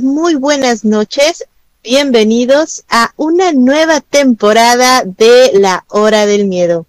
[0.00, 1.44] Muy buenas noches.
[1.82, 6.86] Bienvenidos a una nueva temporada de La Hora del Miedo.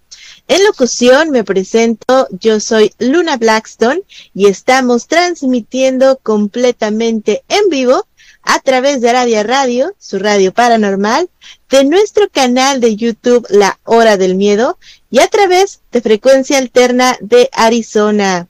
[0.48, 4.02] En locución me presento, yo soy Luna Blackstone
[4.34, 8.06] y estamos transmitiendo completamente en vivo
[8.42, 11.30] a través de Radio Radio, su radio paranormal,
[11.70, 14.78] de nuestro canal de YouTube La Hora del Miedo
[15.10, 18.46] y a través de frecuencia alterna de Arizona.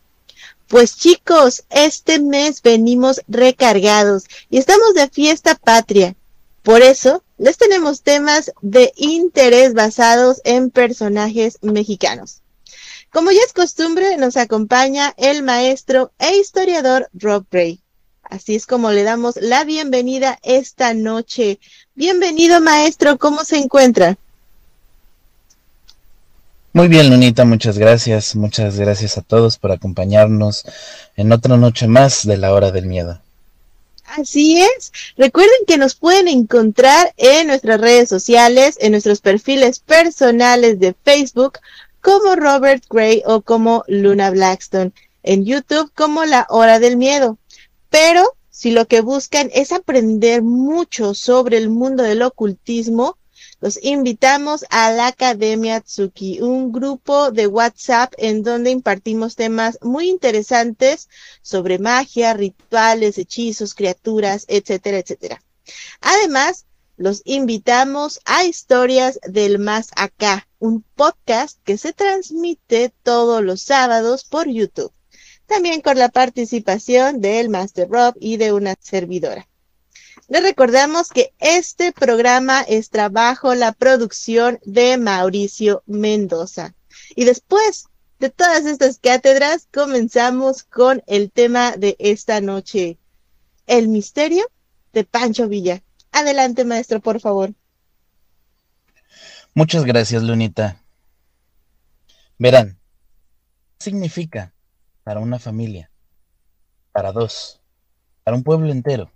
[0.75, 6.17] Pues chicos, este mes venimos recargados y estamos de fiesta patria.
[6.65, 12.43] Por eso les tenemos temas de interés basados en personajes mexicanos.
[13.13, 17.81] Como ya es costumbre, nos acompaña el maestro e historiador Rob Gray.
[18.25, 21.61] Así es como le damos la bienvenida esta noche.
[21.95, 24.19] Bienvenido maestro, ¿cómo se encuentra?
[26.77, 28.35] Muy bien, Lunita, muchas gracias.
[28.35, 30.65] Muchas gracias a todos por acompañarnos
[31.15, 33.21] en otra noche más de la hora del miedo.
[34.07, 34.93] Así es.
[35.17, 41.61] Recuerden que nos pueden encontrar en nuestras redes sociales, en nuestros perfiles personales de Facebook,
[42.01, 44.91] como Robert Gray o como Luna Blackstone,
[45.23, 47.39] en YouTube como La Hora del Miedo.
[47.89, 53.17] Pero si lo que buscan es aprender mucho sobre el mundo del ocultismo,
[53.65, 60.11] los invitamos a la Academia Tsuki, un grupo de WhatsApp en donde impartimos temas muy
[60.11, 61.09] interesantes
[61.41, 65.43] sobre magia, rituales, hechizos, criaturas, etcétera, etcétera.
[66.03, 66.67] Además,
[66.99, 74.25] los invitamos a Historias del Más Acá, un podcast que se transmite todos los sábados
[74.25, 74.93] por YouTube.
[75.47, 79.49] También con la participación del Master Rob y de una servidora.
[80.29, 86.75] Les recordamos que este programa está bajo la producción de Mauricio Mendoza.
[87.15, 87.87] Y después
[88.21, 92.99] de todas estas cátedras, comenzamos con el tema de esta noche,
[93.67, 94.47] el misterio
[94.95, 95.83] de Pancho Villa.
[96.11, 97.53] Adelante, maestro, por favor.
[99.53, 100.81] Muchas gracias, Lunita.
[102.39, 102.79] Verán,
[103.79, 104.55] ¿qué significa
[105.03, 105.91] para una familia,
[106.93, 107.61] para dos,
[108.23, 109.13] para un pueblo entero,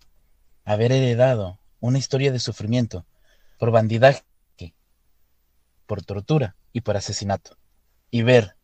[0.69, 3.06] haber heredado una historia de sufrimiento
[3.59, 4.23] por bandidaje,
[5.87, 7.56] por tortura y por asesinato,
[8.11, 8.55] y ver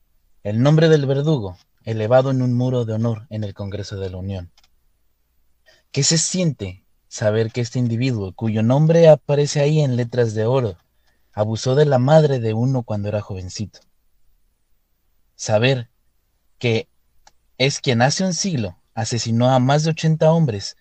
[0.43, 4.19] el nombre del verdugo elevado en un muro de honor en el Congreso de la
[4.19, 4.53] Unión.
[5.93, 10.77] ¿Qué se siente saber que este individuo, cuyo nombre aparece ahí en letras de oro,
[11.33, 13.81] abusó de la madre de uno cuando era jovencito?
[15.37, 15.89] Saber
[16.59, 16.87] que
[17.57, 20.77] es quien hace un siglo asesinó a más de 80 hombres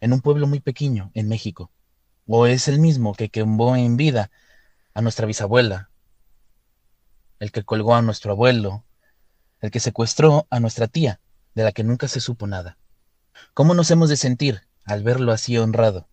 [0.00, 1.70] en un pueblo muy pequeño en México.
[2.26, 4.30] O es el mismo que quemó en vida
[4.94, 5.90] a nuestra bisabuela,
[7.38, 8.84] el que colgó a nuestro abuelo,
[9.60, 11.20] el que secuestró a nuestra tía,
[11.54, 12.78] de la que nunca se supo nada.
[13.54, 16.08] ¿Cómo nos hemos de sentir al verlo así honrado?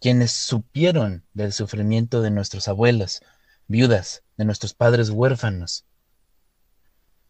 [0.00, 3.20] Quienes supieron del sufrimiento de nuestros abuelos,
[3.66, 5.84] viudas, de nuestros padres huérfanos.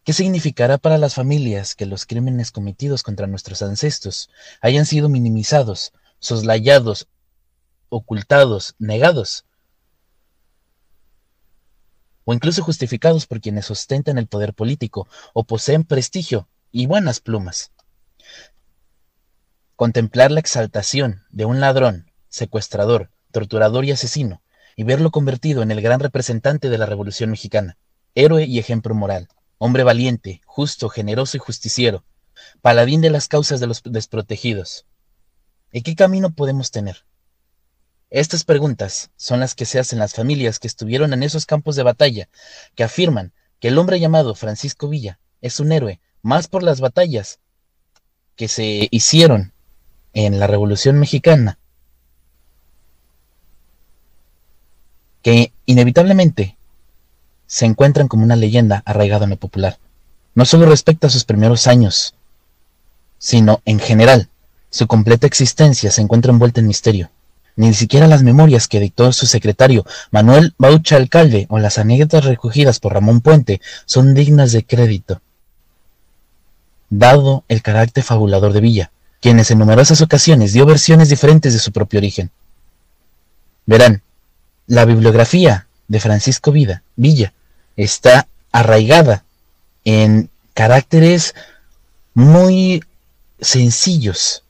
[0.07, 4.29] ¿Qué significará para las familias que los crímenes cometidos contra nuestros ancestros
[4.61, 7.09] hayan sido minimizados, soslayados,
[7.89, 9.43] ocultados, negados?
[12.23, 17.73] O incluso justificados por quienes ostentan el poder político o poseen prestigio y buenas plumas.
[19.75, 24.41] Contemplar la exaltación de un ladrón, secuestrador, torturador y asesino,
[24.77, 27.77] y verlo convertido en el gran representante de la Revolución Mexicana,
[28.15, 29.27] héroe y ejemplo moral
[29.57, 32.03] hombre valiente, justo, generoso y justiciero,
[32.61, 34.85] paladín de las causas de los desprotegidos.
[35.71, 37.05] ¿Y qué camino podemos tener?
[38.09, 41.83] Estas preguntas son las que se hacen las familias que estuvieron en esos campos de
[41.83, 42.29] batalla,
[42.75, 47.39] que afirman que el hombre llamado Francisco Villa es un héroe más por las batallas
[48.35, 49.53] que se hicieron
[50.13, 51.59] en la Revolución Mexicana,
[55.21, 56.56] que inevitablemente
[57.47, 59.79] se encuentran como una leyenda arraigada en lo popular,
[60.35, 62.13] no solo respecto a sus primeros años,
[63.17, 64.29] sino en general,
[64.69, 67.09] su completa existencia se encuentra envuelta en misterio.
[67.55, 72.79] Ni siquiera las memorias que dictó su secretario Manuel Baucha Alcalde o las anécdotas recogidas
[72.79, 75.21] por Ramón Puente son dignas de crédito.
[76.89, 81.71] Dado el carácter fabulador de Villa, quienes en numerosas ocasiones dio versiones diferentes de su
[81.71, 82.29] propio origen.
[83.65, 84.03] Verán,
[84.67, 87.33] la bibliografía de Francisco Vida, Villa
[87.77, 89.23] está arraigada
[89.85, 91.35] en caracteres
[92.13, 92.83] muy
[93.39, 94.43] sencillos,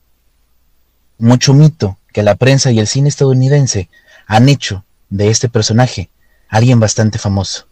[1.19, 3.89] mucho mito que la prensa y el cine estadounidense
[4.25, 6.09] han hecho de este personaje
[6.50, 7.68] alguien bastante famoso.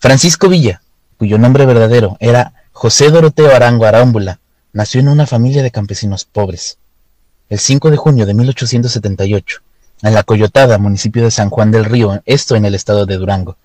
[0.00, 0.80] Francisco Villa,
[1.18, 4.40] cuyo nombre verdadero era José Doroteo Arango Arámbula,
[4.72, 6.78] nació en una familia de campesinos pobres.
[7.48, 9.60] El 5 de junio de 1878,
[10.02, 13.56] en la Coyotada, municipio de San Juan del Río, esto en el estado de Durango.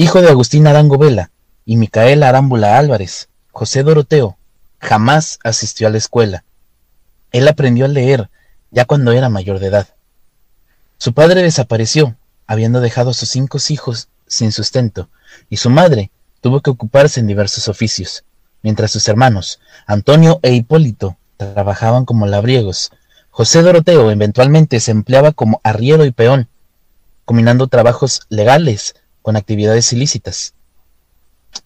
[0.00, 1.32] Hijo de Agustín Arango Vela
[1.64, 4.38] y Micaela Arámbula Álvarez, José Doroteo
[4.78, 6.44] jamás asistió a la escuela
[7.32, 8.30] él aprendió a leer
[8.70, 9.88] ya cuando era mayor de edad.
[10.98, 12.14] Su padre desapareció,
[12.46, 15.08] habiendo dejado a sus cinco hijos sin sustento,
[15.50, 16.12] y su madre
[16.42, 18.22] tuvo que ocuparse en diversos oficios,
[18.62, 22.92] mientras sus hermanos, Antonio e Hipólito, trabajaban como labriegos.
[23.30, 26.48] José Doroteo eventualmente se empleaba como arriero y peón,
[27.24, 28.94] combinando trabajos legales
[29.28, 30.54] con actividades ilícitas.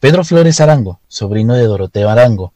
[0.01, 2.53] Pedro Flores Arango, sobrino de Doroteo Arango,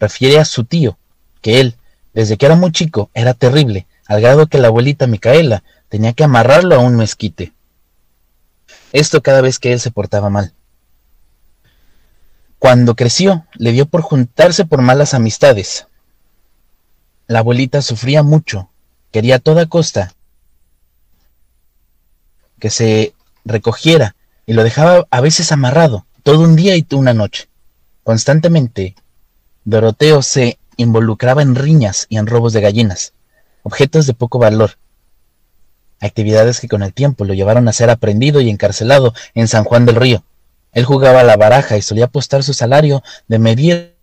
[0.00, 0.96] refiere a su tío
[1.42, 1.76] que él,
[2.14, 6.24] desde que era muy chico, era terrible, al grado que la abuelita Micaela tenía que
[6.24, 7.52] amarrarlo a un mezquite.
[8.94, 10.54] Esto cada vez que él se portaba mal.
[12.58, 15.88] Cuando creció, le dio por juntarse por malas amistades.
[17.26, 18.70] La abuelita sufría mucho,
[19.10, 20.14] quería a toda costa
[22.58, 23.12] que se
[23.44, 24.16] recogiera
[24.46, 27.48] y lo dejaba a veces amarrado, todo un día y una noche.
[28.02, 28.94] Constantemente,
[29.64, 33.12] Doroteo se involucraba en riñas y en robos de gallinas,
[33.62, 34.72] objetos de poco valor,
[36.00, 39.86] actividades que con el tiempo lo llevaron a ser aprendido y encarcelado en San Juan
[39.86, 40.24] del Río.
[40.72, 43.94] Él jugaba a la baraja y solía apostar su salario de medir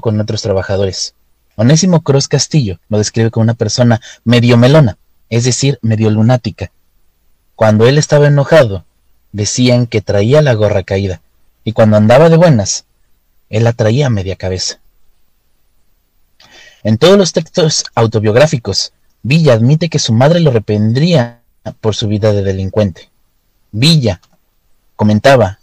[0.00, 1.14] con otros trabajadores.
[1.56, 4.96] Onésimo Cross Castillo lo describe como una persona medio melona,
[5.28, 6.72] es decir, medio lunática.
[7.54, 8.84] Cuando él estaba enojado,
[9.34, 11.20] decían que traía la gorra caída,
[11.64, 12.84] y cuando andaba de buenas,
[13.50, 14.78] él la traía a media cabeza.
[16.84, 18.92] En todos los textos autobiográficos,
[19.24, 21.40] Villa admite que su madre lo reprendería
[21.80, 23.10] por su vida de delincuente.
[23.72, 24.20] Villa
[24.94, 25.58] comentaba,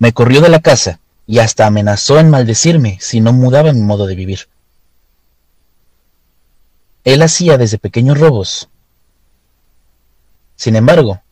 [0.00, 4.06] me corrió de la casa y hasta amenazó en maldecirme si no mudaba mi modo
[4.06, 4.48] de vivir.
[7.04, 8.68] Él hacía desde pequeños robos.
[10.56, 11.22] Sin embargo,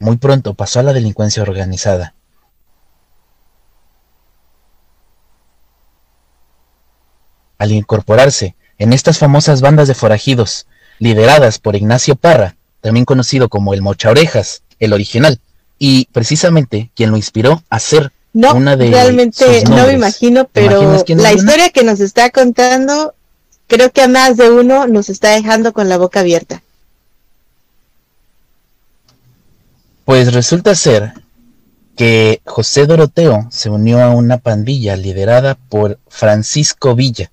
[0.00, 2.14] muy pronto pasó a la delincuencia organizada.
[7.60, 10.66] al incorporarse en estas famosas bandas de forajidos,
[10.98, 15.40] lideradas por Ignacio Parra, también conocido como el Mocha Orejas, el original,
[15.78, 21.04] y precisamente quien lo inspiró a ser no, una de realmente no me imagino, pero
[21.06, 23.14] la historia que nos está contando,
[23.66, 26.62] creo que a más de uno nos está dejando con la boca abierta.
[30.10, 31.12] Pues resulta ser
[31.96, 37.30] que José Doroteo se unió a una pandilla liderada por Francisco Villa,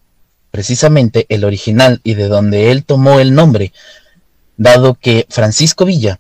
[0.52, 3.74] precisamente el original y de donde él tomó el nombre,
[4.58, 6.20] dado que Francisco Villa,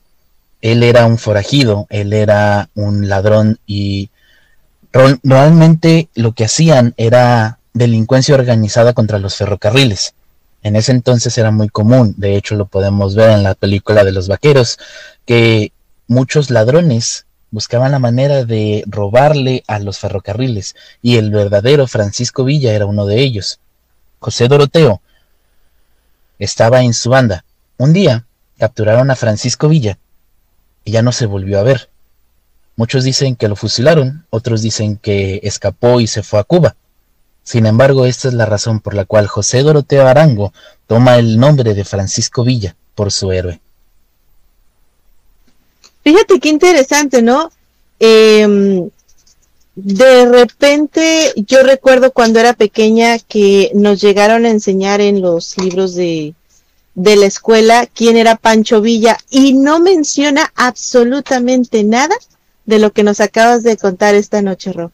[0.60, 4.10] él era un forajido, él era un ladrón y
[4.92, 10.16] realmente lo que hacían era delincuencia organizada contra los ferrocarriles.
[10.64, 14.12] En ese entonces era muy común, de hecho lo podemos ver en la película de
[14.12, 14.80] los vaqueros,
[15.24, 15.72] que
[16.08, 22.74] muchos ladrones buscaban la manera de robarle a los ferrocarriles y el verdadero Francisco Villa
[22.74, 23.60] era uno de ellos.
[24.20, 25.02] José Doroteo
[26.40, 27.46] estaba en su banda.
[27.78, 28.26] Un día
[28.58, 29.98] capturaron a Francisco Villa
[30.84, 31.90] y ya no se volvió a ver.
[32.76, 36.76] Muchos dicen que lo fusilaron, otros dicen que escapó y se fue a Cuba.
[37.44, 40.54] Sin embargo, esta es la razón por la cual José Doroteo Arango
[40.86, 43.62] toma el nombre de Francisco Villa por su héroe.
[46.08, 47.52] Fíjate qué interesante, ¿no?
[48.00, 48.90] Em,
[49.76, 55.96] de repente yo recuerdo cuando era pequeña que nos llegaron a enseñar en los libros
[55.96, 56.34] de,
[56.96, 62.16] de la escuela quién era Pancho Villa y no menciona absolutamente nada
[62.66, 64.92] de lo que nos acabas de contar esta noche, Rob.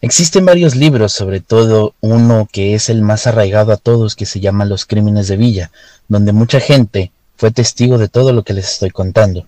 [0.00, 4.40] Existen varios libros, sobre todo uno que es el más arraigado a todos, que se
[4.40, 5.70] llama Los Crímenes de Villa,
[6.08, 9.46] donde mucha gente fue testigo de todo lo que les estoy contando.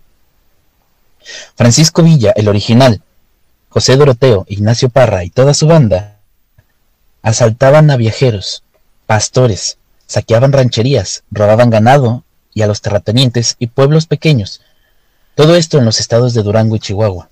[1.54, 3.02] Francisco Villa, el original,
[3.68, 6.16] José Doroteo, Ignacio Parra y toda su banda
[7.22, 8.62] asaltaban a viajeros,
[9.06, 12.22] pastores, saqueaban rancherías, robaban ganado
[12.54, 14.62] y a los terratenientes y pueblos pequeños.
[15.34, 17.28] Todo esto en los estados de Durango y Chihuahua.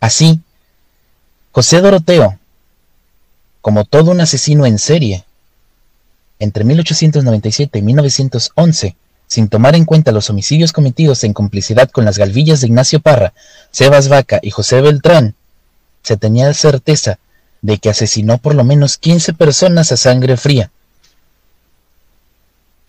[0.00, 0.40] Así,
[1.52, 2.38] José Doroteo,
[3.62, 5.24] como todo un asesino en serie,
[6.38, 12.18] entre 1897 y 1911, sin tomar en cuenta los homicidios cometidos en complicidad con las
[12.18, 13.32] galvillas de Ignacio Parra,
[13.70, 15.34] Sebas Vaca y José Beltrán,
[16.02, 17.18] se tenía certeza
[17.62, 20.70] de que asesinó por lo menos 15 personas a sangre fría.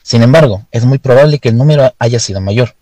[0.03, 2.75] Sin embargo, es muy probable que el número haya sido mayor.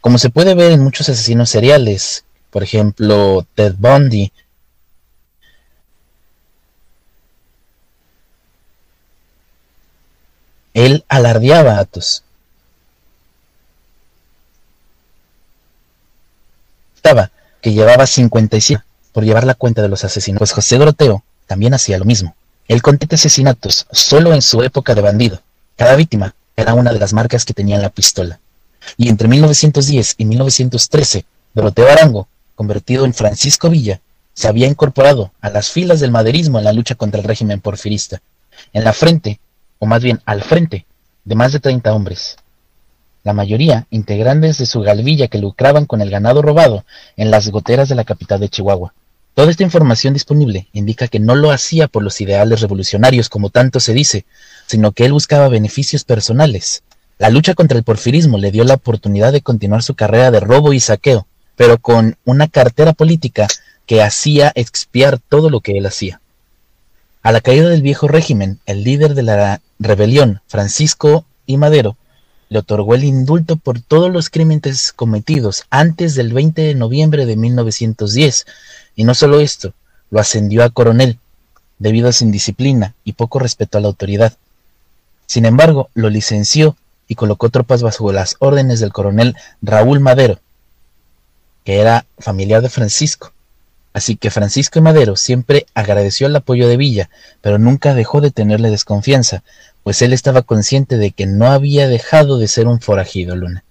[0.00, 4.32] Como se puede ver en muchos asesinos seriales, por ejemplo, Ted Bundy,
[10.72, 11.84] él alardeaba a
[17.62, 18.82] que llevaba 57
[19.12, 22.34] por llevar la cuenta de los asesinos, pues José Doroteo también hacía lo mismo.
[22.68, 25.40] Él contó asesinatos solo en su época de bandido.
[25.76, 28.40] Cada víctima era una de las marcas que tenía en la pistola.
[28.96, 34.00] Y entre 1910 y 1913, Doroteo Arango, convertido en Francisco Villa,
[34.34, 38.20] se había incorporado a las filas del maderismo en la lucha contra el régimen porfirista,
[38.72, 39.40] en la frente,
[39.78, 40.86] o más bien al frente,
[41.24, 42.36] de más de 30 hombres
[43.26, 46.84] la mayoría integrantes de su galvilla que lucraban con el ganado robado
[47.16, 48.94] en las goteras de la capital de Chihuahua.
[49.34, 53.80] Toda esta información disponible indica que no lo hacía por los ideales revolucionarios como tanto
[53.80, 54.26] se dice,
[54.68, 56.84] sino que él buscaba beneficios personales.
[57.18, 60.72] La lucha contra el porfirismo le dio la oportunidad de continuar su carrera de robo
[60.72, 63.48] y saqueo, pero con una cartera política
[63.86, 66.20] que hacía expiar todo lo que él hacía.
[67.24, 71.96] A la caída del viejo régimen, el líder de la rebelión, Francisco y Madero,
[72.48, 77.36] le otorgó el indulto por todos los crímenes cometidos antes del 20 de noviembre de
[77.36, 78.46] 1910,
[78.94, 79.74] y no solo esto,
[80.10, 81.18] lo ascendió a coronel,
[81.78, 84.34] debido a su indisciplina y poco respeto a la autoridad.
[85.26, 86.76] Sin embargo, lo licenció
[87.08, 90.38] y colocó tropas bajo las órdenes del coronel Raúl Madero,
[91.64, 93.32] que era familiar de Francisco.
[93.92, 97.08] Así que Francisco y Madero siempre agradeció el apoyo de Villa,
[97.40, 99.42] pero nunca dejó de tenerle desconfianza,
[99.86, 103.62] pues él estaba consciente de que no había dejado de ser un forajido, Luna.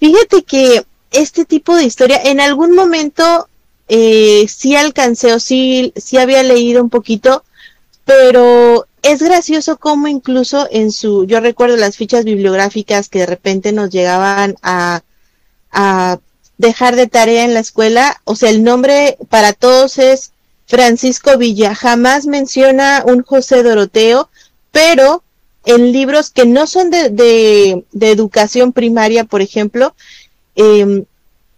[0.00, 3.48] Fíjate que este tipo de historia, en algún momento
[3.88, 7.44] eh, sí alcancé o sí, sí había leído un poquito,
[8.06, 13.72] pero es gracioso como incluso en su, yo recuerdo las fichas bibliográficas que de repente
[13.72, 15.02] nos llegaban a,
[15.70, 16.18] a
[16.56, 20.32] dejar de tarea en la escuela, o sea, el nombre para todos es
[20.72, 24.30] Francisco Villa jamás menciona un José Doroteo,
[24.70, 25.22] pero
[25.66, 29.94] en libros que no son de, de, educación primaria, por ejemplo,
[30.56, 31.04] em,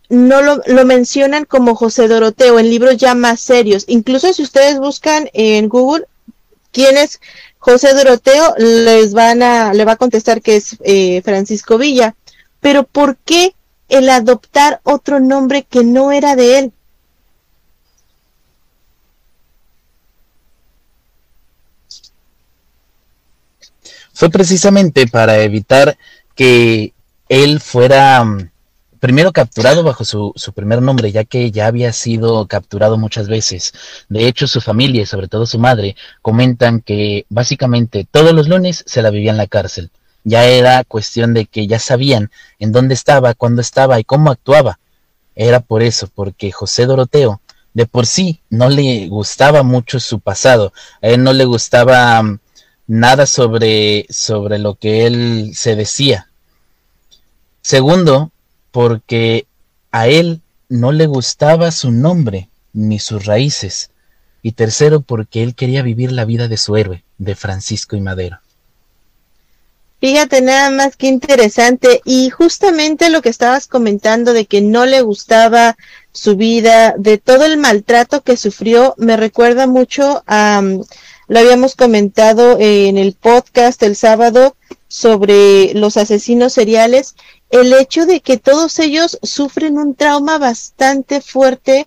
[0.08, 3.84] no lo, lo, mencionan como José Doroteo en libros ya más serios.
[3.86, 6.06] Incluso si ustedes buscan en Google
[6.72, 7.20] quién es
[7.58, 12.16] José Doroteo, les van a, le va a contestar que es eh, Francisco Villa.
[12.58, 13.54] Pero ¿por qué
[13.88, 16.72] el adoptar otro nombre que no era de él?
[24.14, 25.98] Fue precisamente para evitar
[26.34, 26.94] que
[27.28, 28.50] él fuera mm,
[29.00, 33.74] primero capturado bajo su, su, primer nombre, ya que ya había sido capturado muchas veces.
[34.08, 38.82] De hecho, su familia y sobre todo su madre comentan que básicamente todos los lunes
[38.86, 39.90] se la vivía en la cárcel.
[40.22, 44.78] Ya era cuestión de que ya sabían en dónde estaba, cuándo estaba y cómo actuaba.
[45.34, 47.42] Era por eso, porque José Doroteo
[47.74, 52.38] de por sí no le gustaba mucho su pasado, a él no le gustaba mm,
[52.86, 56.28] nada sobre, sobre lo que él se decía.
[57.62, 58.30] Segundo,
[58.70, 59.46] porque
[59.90, 63.90] a él no le gustaba su nombre ni sus raíces.
[64.42, 68.40] Y tercero, porque él quería vivir la vida de su héroe, de Francisco y Madero.
[70.00, 72.02] Fíjate nada más que interesante.
[72.04, 75.78] Y justamente lo que estabas comentando de que no le gustaba
[76.12, 80.62] su vida, de todo el maltrato que sufrió, me recuerda mucho a
[81.28, 84.56] lo habíamos comentado en el podcast el sábado
[84.88, 87.14] sobre los asesinos seriales.
[87.50, 91.86] el hecho de que todos ellos sufren un trauma bastante fuerte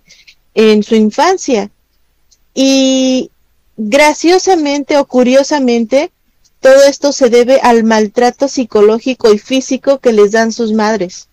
[0.53, 1.69] en su infancia.
[2.53, 3.31] Y
[3.75, 6.11] graciosamente o curiosamente,
[6.59, 11.27] todo esto se debe al maltrato psicológico y físico que les dan sus madres.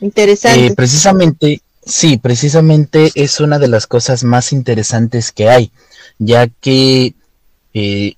[0.00, 0.66] Interesante.
[0.66, 5.72] Eh, precisamente, sí, precisamente es una de las cosas más interesantes que hay,
[6.18, 7.14] ya que
[7.72, 8.14] eh,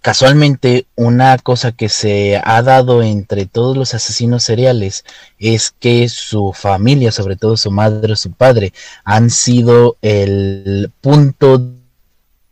[0.00, 5.04] casualmente una cosa que se ha dado entre todos los asesinos seriales
[5.38, 8.72] es que su familia, sobre todo su madre o su padre,
[9.04, 11.72] han sido el punto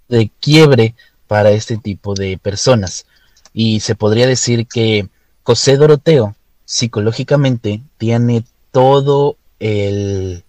[0.08, 0.94] de quiebre
[1.26, 3.06] para este tipo de personas.
[3.52, 5.08] Y se podría decir que
[5.42, 6.34] José Doroteo
[6.64, 10.44] psicológicamente tiene todo el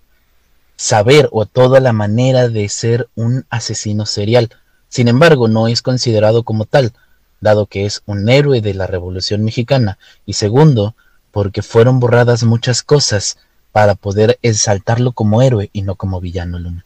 [0.78, 4.50] saber o toda la manera de ser un asesino serial.
[4.88, 6.94] Sin embargo, no es considerado como tal,
[7.42, 9.98] dado que es un héroe de la Revolución Mexicana.
[10.26, 10.96] Y segundo,
[11.32, 13.38] porque fueron borradas muchas cosas
[13.72, 16.86] para poder exaltarlo como héroe y no como villano, Luna.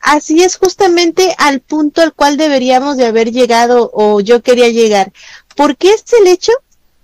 [0.00, 5.12] Así es justamente al punto al cual deberíamos de haber llegado o yo quería llegar.
[5.56, 6.52] ¿Por qué es el hecho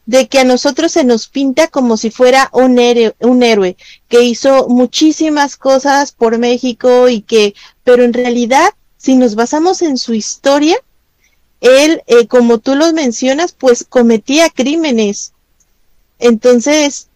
[0.06, 3.76] de que a nosotros se nos pinta como si fuera un héroe, un héroe
[4.08, 9.98] que hizo muchísimas cosas por México y que, pero en realidad, si nos basamos en
[9.98, 10.76] su historia,
[11.60, 15.32] él, eh, como tú los mencionas, pues cometía crímenes.
[16.18, 17.08] Entonces,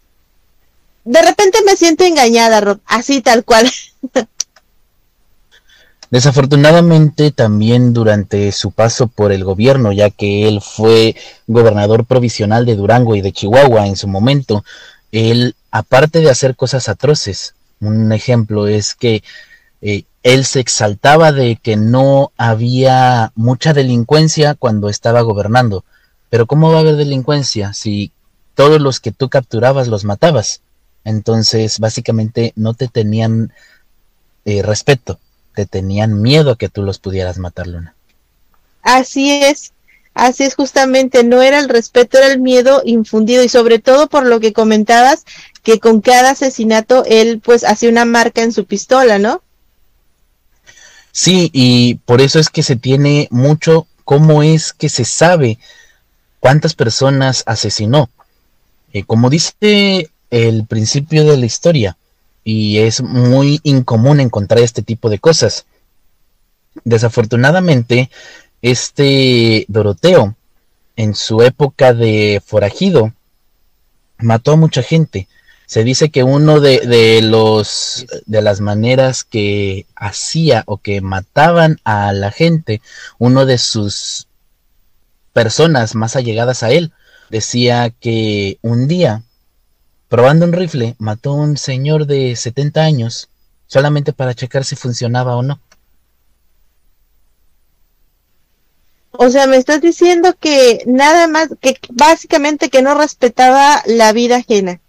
[1.04, 3.70] de repente me siento engañada, así tal cual.
[6.11, 11.14] Desafortunadamente también durante su paso por el gobierno, ya que él fue
[11.47, 14.64] gobernador provisional de Durango y de Chihuahua en su momento,
[15.12, 19.23] él, aparte de hacer cosas atroces, un ejemplo es que
[19.83, 25.85] eh, él se exaltaba de que no había mucha delincuencia cuando estaba gobernando.
[26.29, 28.11] Pero ¿cómo va a haber delincuencia si
[28.57, 30.61] todos los que tú capturabas los matabas?
[31.05, 33.52] Entonces, básicamente no te tenían
[34.45, 35.21] eh, respeto
[35.54, 37.95] te tenían miedo a que tú los pudieras matar, Luna.
[38.83, 39.73] Así es,
[40.15, 44.26] así es justamente, no era el respeto, era el miedo infundido y sobre todo por
[44.26, 45.25] lo que comentabas,
[45.63, 49.43] que con cada asesinato él pues hacía una marca en su pistola, ¿no?
[51.13, 55.58] Sí, y por eso es que se tiene mucho cómo es que se sabe
[56.39, 58.10] cuántas personas asesinó.
[58.93, 61.97] Eh, como dice el principio de la historia,
[62.45, 65.67] y es muy incomún encontrar este tipo de cosas.
[66.85, 68.11] Desafortunadamente,
[68.63, 70.37] este Doroteo,
[70.97, 73.13] en su época de forajido,
[74.19, 75.29] mató a mucha gente.
[75.67, 81.79] Se dice que uno de, de, los de las maneras que hacía o que mataban
[81.85, 82.83] a la gente,
[83.19, 84.26] uno de sus
[85.33, 86.93] personas más allegadas a él,
[87.31, 89.23] decía que un día
[90.10, 93.28] Probando un rifle, mató a un señor de 70 años
[93.68, 95.60] solamente para checar si funcionaba o no.
[99.12, 104.38] O sea, me estás diciendo que nada más, que básicamente que no respetaba la vida
[104.38, 104.80] ajena.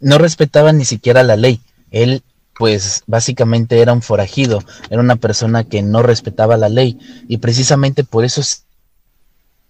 [0.00, 1.60] No respetaba ni siquiera la ley.
[1.90, 2.22] Él,
[2.58, 8.02] pues, básicamente era un forajido, era una persona que no respetaba la ley y precisamente
[8.02, 8.60] por eso se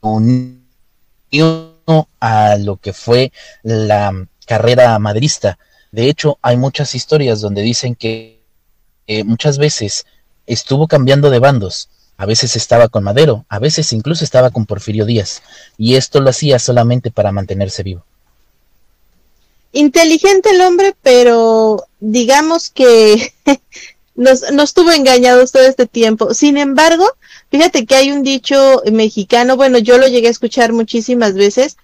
[0.03, 1.74] unió
[2.20, 5.59] a lo que fue la carrera madrista.
[5.92, 8.40] De hecho, hay muchas historias donde dicen que
[9.25, 10.07] muchas veces
[10.47, 11.88] estuvo cambiando de bandos.
[12.16, 15.42] A veces estaba con Madero, a veces incluso estaba con Porfirio Díaz.
[15.77, 18.05] Y esto lo hacía solamente para mantenerse vivo.
[19.73, 23.33] Inteligente el hombre, pero digamos que
[24.14, 26.35] nos, nos tuvo engañados todo este tiempo.
[26.35, 27.05] Sin embargo,
[27.55, 31.77] Fíjate que hay un dicho mexicano, bueno, yo lo llegué a escuchar muchísimas veces,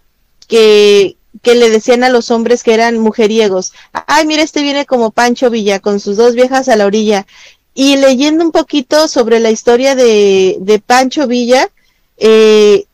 [0.48, 5.12] que, que le decían a los hombres que eran mujeriegos, ay, mira, este viene como
[5.12, 7.24] Pancho Villa, con sus dos viejas a la orilla.
[7.72, 11.70] Y leyendo un poquito sobre la historia de, de Pancho Villa,
[12.16, 12.86] eh,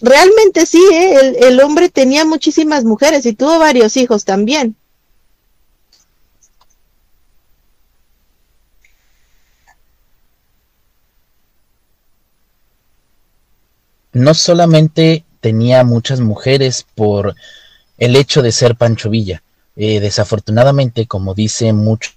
[0.00, 1.16] realmente sí, ¿eh?
[1.20, 4.76] el, el hombre tenía muchísimas mujeres y tuvo varios hijos también.
[14.12, 17.34] No solamente tenía muchas mujeres por
[17.98, 19.42] el hecho de ser Pancho Villa,
[19.76, 22.10] eh, desafortunadamente, como dice mucho,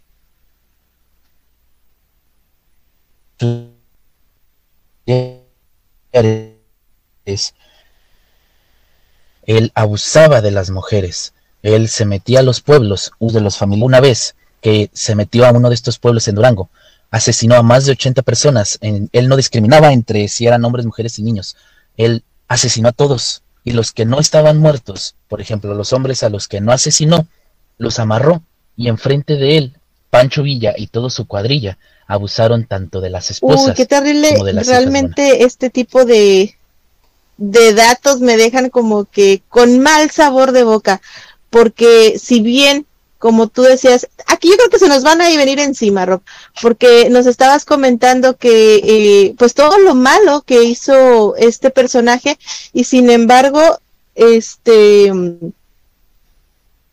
[9.45, 13.99] él abusaba de las mujeres, él se metía a los pueblos, de los familiares, una
[13.99, 16.69] vez que se metió a uno de estos pueblos en Durango,
[17.09, 21.23] asesinó a más de 80 personas, él no discriminaba entre si eran hombres, mujeres y
[21.23, 21.57] niños,
[22.05, 23.43] él asesinó a todos.
[23.63, 27.27] Y los que no estaban muertos, por ejemplo, los hombres a los que no asesinó,
[27.77, 28.41] los amarró.
[28.75, 29.77] Y enfrente de él,
[30.09, 34.33] Pancho Villa y toda su cuadrilla abusaron tanto de las esposas Uy, qué terrible.
[34.33, 36.57] como de las hijas, Realmente este tipo de,
[37.37, 41.01] de datos me dejan como que con mal sabor de boca,
[41.49, 42.85] porque si bien,
[43.21, 46.23] como tú decías, aquí yo creo que se nos van a venir encima, Rob,
[46.59, 52.39] porque nos estabas comentando que eh, pues todo lo malo que hizo este personaje
[52.73, 53.79] y sin embargo,
[54.15, 55.13] este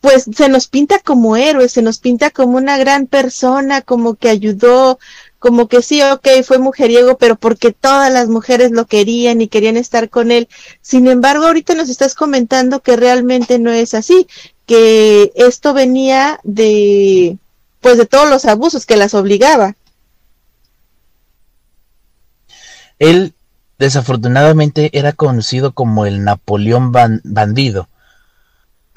[0.01, 4.29] pues se nos pinta como héroe, se nos pinta como una gran persona, como que
[4.29, 4.97] ayudó,
[5.39, 9.75] como que sí, ok, fue mujeriego, pero porque todas las mujeres lo querían y querían
[9.75, 10.47] estar con él.
[10.81, 14.27] Sin embargo, ahorita nos estás comentando que realmente no es así,
[14.65, 17.37] que esto venía de,
[17.81, 19.75] pues de todos los abusos que las obligaba.
[22.99, 23.33] Él
[23.77, 27.88] desafortunadamente era conocido como el Napoleón ban bandido.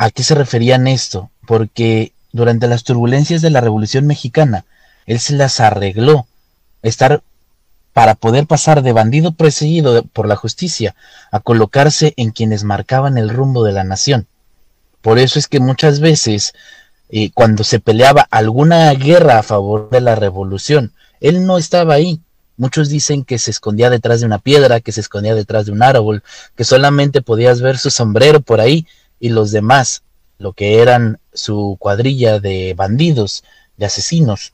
[0.03, 1.31] ¿A qué se referían esto?
[1.47, 4.65] Porque durante las turbulencias de la Revolución Mexicana,
[5.07, 6.27] él se las arregló
[6.83, 7.23] estar
[7.93, 10.97] para poder pasar de bandido perseguido por la justicia
[11.31, 14.27] a colocarse en quienes marcaban el rumbo de la nación.
[15.03, 16.53] Por eso es que muchas veces
[17.09, 22.21] eh, cuando se peleaba alguna guerra a favor de la revolución, él no estaba ahí.
[22.57, 25.83] Muchos dicen que se escondía detrás de una piedra, que se escondía detrás de un
[25.85, 26.25] árbol,
[26.57, 28.85] que solamente podías ver su sombrero por ahí
[29.23, 30.03] y los demás,
[30.39, 33.45] lo que eran su cuadrilla de bandidos,
[33.77, 34.53] de asesinos,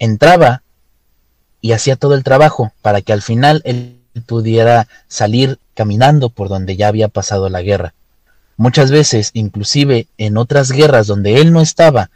[0.00, 0.64] entraba
[1.60, 6.76] y hacía todo el trabajo para que al final él pudiera salir caminando por donde
[6.76, 7.94] ya había pasado la guerra.
[8.56, 12.10] Muchas veces, inclusive en otras guerras donde él no estaba,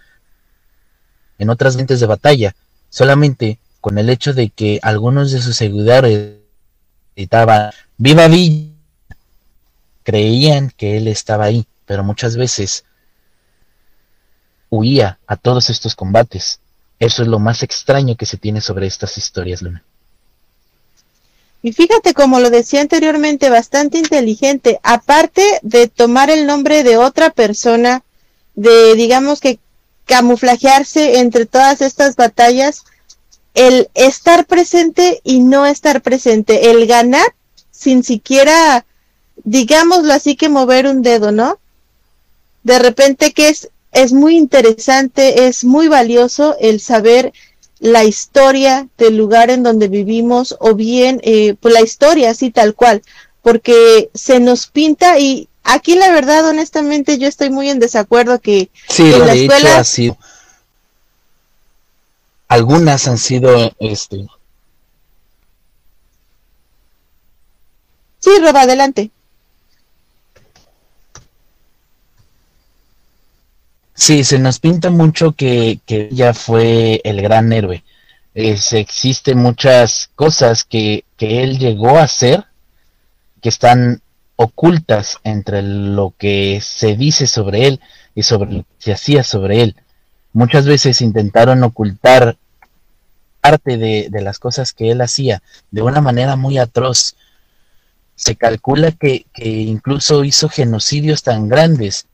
[1.38, 2.56] en otras mentes de batalla,
[2.88, 6.34] solamente con el hecho de que algunos de sus seguidores
[7.14, 8.69] gritaban ¡Viva Villa!
[10.10, 12.84] Creían que él estaba ahí, pero muchas veces
[14.68, 16.58] huía a todos estos combates.
[16.98, 19.84] Eso es lo más extraño que se tiene sobre estas historias, Luna.
[21.62, 24.80] Y fíjate, como lo decía anteriormente, bastante inteligente.
[24.82, 28.02] Aparte de tomar el nombre de otra persona,
[28.56, 29.60] de digamos que
[30.06, 32.82] camuflajearse entre todas estas batallas,
[33.54, 37.32] el estar presente y no estar presente, el ganar
[37.70, 38.84] sin siquiera,
[39.44, 41.58] digámoslo así, que mover un dedo, ¿no?
[42.62, 47.32] De repente que es, es muy interesante, es muy valioso el saber
[47.78, 52.74] la historia del lugar en donde vivimos o bien eh, pues la historia así tal
[52.74, 53.02] cual,
[53.42, 58.70] porque se nos pinta y aquí la verdad honestamente yo estoy muy en desacuerdo que,
[58.88, 60.18] sí, en la de hecho ha sido
[62.48, 64.26] algunas han sido este
[68.20, 69.10] Sí, Roba, adelante.
[74.00, 77.84] Sí, se nos pinta mucho que, que ella fue el gran héroe.
[78.32, 82.46] Es, existen muchas cosas que, que él llegó a hacer
[83.42, 84.00] que están
[84.36, 87.80] ocultas entre lo que se dice sobre él
[88.14, 89.76] y sobre lo que se hacía sobre él.
[90.32, 92.38] Muchas veces intentaron ocultar
[93.42, 97.16] parte de, de las cosas que él hacía de una manera muy atroz.
[98.14, 102.06] Se calcula que, que incluso hizo genocidios tan grandes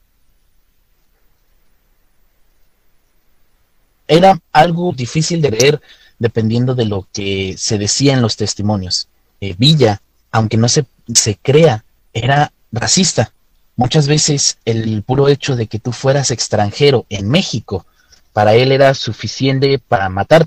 [4.08, 5.80] era algo difícil de leer
[6.18, 9.08] dependiendo de lo que se decía en los testimonios.
[9.40, 13.32] Eh, Villa, aunque no se, se crea, era racista.
[13.76, 17.84] Muchas veces el puro hecho de que tú fueras extranjero en México,
[18.32, 20.46] para él era suficiente para matar.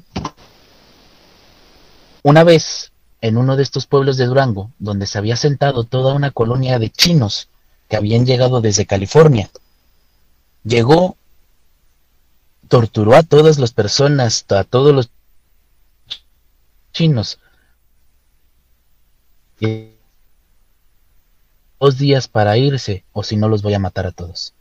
[2.24, 2.92] Una vez,
[3.22, 6.90] en uno de estos pueblos de Durango, donde se había sentado toda una colonia de
[6.90, 7.50] chinos
[7.88, 9.50] que habían llegado desde California,
[10.64, 11.18] llegó
[12.70, 15.10] torturó a todas las personas, a todos los
[16.94, 17.40] chinos.
[21.80, 24.54] Dos días para irse, o si no los voy a matar a todos.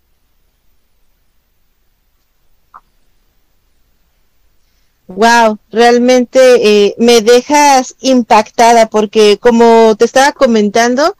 [5.09, 6.38] Wow, realmente
[6.87, 11.16] eh, me dejas impactada porque como te estaba comentando,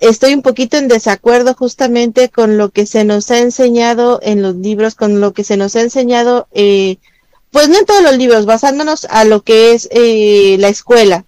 [0.00, 4.56] estoy un poquito en desacuerdo justamente con lo que se nos ha enseñado en los
[4.56, 6.98] libros, con lo que se nos ha enseñado, eh,
[7.50, 11.24] pues no en todos los libros, basándonos a lo que es eh, la escuela.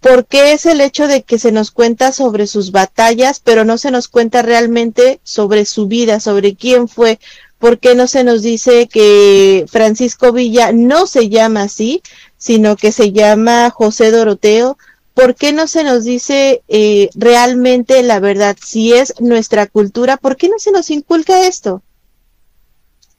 [0.00, 3.92] Porque es el hecho de que se nos cuenta sobre sus batallas, pero no se
[3.92, 7.20] nos cuenta realmente sobre su vida, sobre quién fue,
[7.62, 12.02] ¿Por qué no se nos dice que Francisco Villa no se llama así,
[12.36, 14.76] sino que se llama José Doroteo?
[15.14, 18.56] ¿Por qué no se nos dice eh, realmente la verdad?
[18.62, 21.82] Si es nuestra cultura, ¿por qué no se nos inculca esto?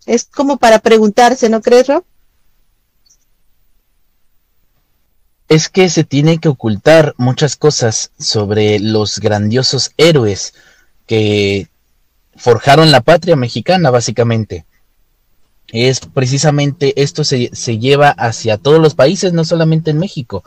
[0.06, 2.04] Es como para preguntarse, ¿no crees, Rob?
[5.48, 10.54] Es que se tiene que ocultar muchas cosas sobre los grandiosos héroes
[11.06, 11.70] que
[12.36, 14.66] forjaron la patria mexicana, básicamente.
[15.68, 20.44] Es precisamente esto se, se lleva hacia todos los países, no solamente en México.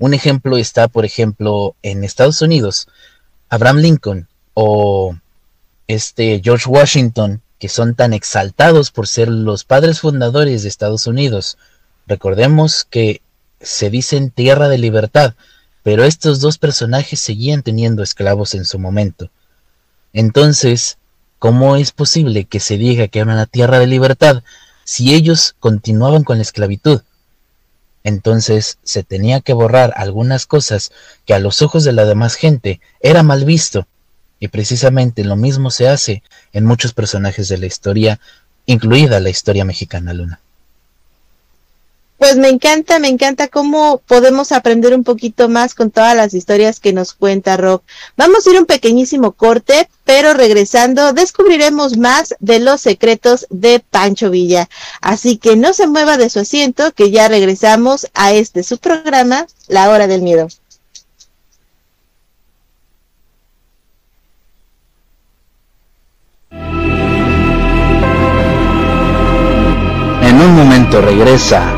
[0.00, 2.88] Un ejemplo está, por ejemplo, en Estados Unidos,
[3.48, 5.16] Abraham Lincoln o
[5.88, 11.58] este George Washington, que son tan exaltados por ser los padres fundadores de Estados Unidos.
[12.06, 13.22] Recordemos que
[13.60, 15.34] se dicen tierra de libertad,
[15.82, 19.30] pero estos dos personajes seguían teniendo esclavos en su momento.
[20.12, 20.98] Entonces,
[21.38, 24.42] ¿cómo es posible que se diga que era una tierra de libertad
[24.84, 27.00] si ellos continuaban con la esclavitud?
[28.08, 30.92] Entonces se tenía que borrar algunas cosas
[31.26, 33.86] que a los ojos de la demás gente era mal visto.
[34.40, 36.22] Y precisamente lo mismo se hace
[36.54, 38.18] en muchos personajes de la historia,
[38.64, 40.40] incluida la historia mexicana, Luna.
[42.18, 46.80] Pues me encanta, me encanta cómo podemos aprender un poquito más con todas las historias
[46.80, 47.84] que nos cuenta Rock.
[48.16, 54.30] Vamos a ir un pequeñísimo corte, pero regresando descubriremos más de los secretos de Pancho
[54.30, 54.68] Villa.
[55.00, 59.46] Así que no se mueva de su asiento, que ya regresamos a este su programa,
[59.68, 60.48] La Hora del Miedo.
[70.20, 71.77] En un momento regresa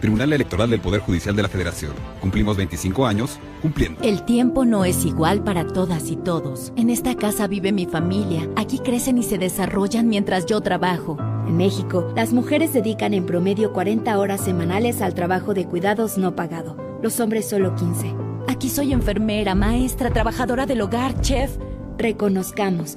[0.00, 1.92] Tribunal Electoral del Poder Judicial de la Federación.
[2.20, 4.00] Cumplimos 25 años cumpliendo.
[4.02, 6.72] El tiempo no es igual para todas y todos.
[6.76, 8.48] En esta casa vive mi familia.
[8.56, 11.16] Aquí crecen y se desarrollan mientras yo trabajo.
[11.46, 16.36] En México, las mujeres dedican en promedio 40 horas semanales al trabajo de cuidados no
[16.36, 16.76] pagado.
[17.02, 18.14] Los hombres solo 15.
[18.48, 21.56] Aquí soy enfermera, maestra, trabajadora del hogar, chef.
[21.96, 22.96] Reconozcamos,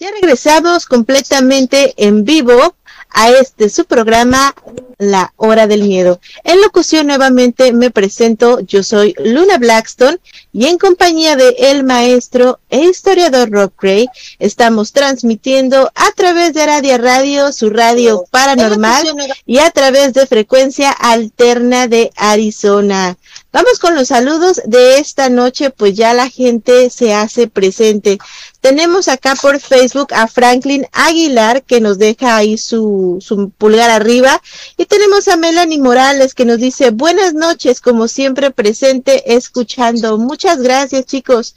[0.00, 2.76] Ya regresamos completamente en vivo
[3.10, 4.54] a este su programa
[4.96, 6.20] La Hora del Miedo.
[6.44, 10.20] En locución nuevamente me presento, yo soy Luna Blackstone
[10.52, 14.06] y en compañía de el maestro e historiador Rob Gray
[14.38, 19.04] estamos transmitiendo a través de Radio Radio, su radio paranormal
[19.46, 23.16] y a través de frecuencia alterna de Arizona.
[23.50, 28.18] Vamos con los saludos de esta noche, pues ya la gente se hace presente.
[28.60, 34.42] Tenemos acá por Facebook a Franklin Aguilar que nos deja ahí su, su pulgar arriba
[34.76, 40.18] y tenemos a Melanie Morales que nos dice buenas noches, como siempre presente escuchando.
[40.18, 41.54] Muchas gracias chicos.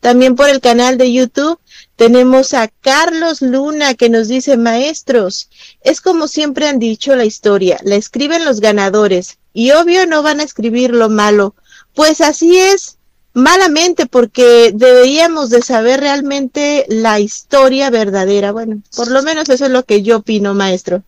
[0.00, 1.60] También por el canal de YouTube
[1.94, 5.48] tenemos a Carlos Luna que nos dice maestros,
[5.82, 10.40] es como siempre han dicho la historia, la escriben los ganadores y obvio no van
[10.40, 11.54] a escribir lo malo.
[11.94, 12.98] Pues así es,
[13.34, 18.52] malamente, porque deberíamos de saber realmente la historia verdadera.
[18.52, 21.02] Bueno, por lo menos eso es lo que yo opino, maestro.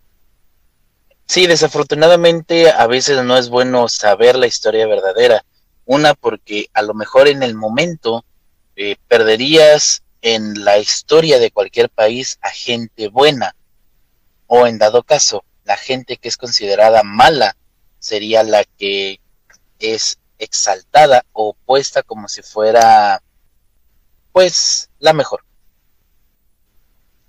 [1.26, 5.44] Sí, desafortunadamente a veces no es bueno saber la historia verdadera.
[5.87, 8.24] Una, porque a lo mejor en el momento
[8.76, 13.54] eh, perderías en la historia de cualquier país a gente buena.
[14.46, 17.56] O en dado caso, la gente que es considerada mala
[17.98, 19.20] sería la que
[19.78, 23.22] es exaltada o puesta como si fuera,
[24.33, 25.44] pues, la mejor.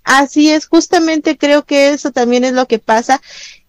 [0.04, 3.20] Así es, justamente creo que eso también es lo que pasa.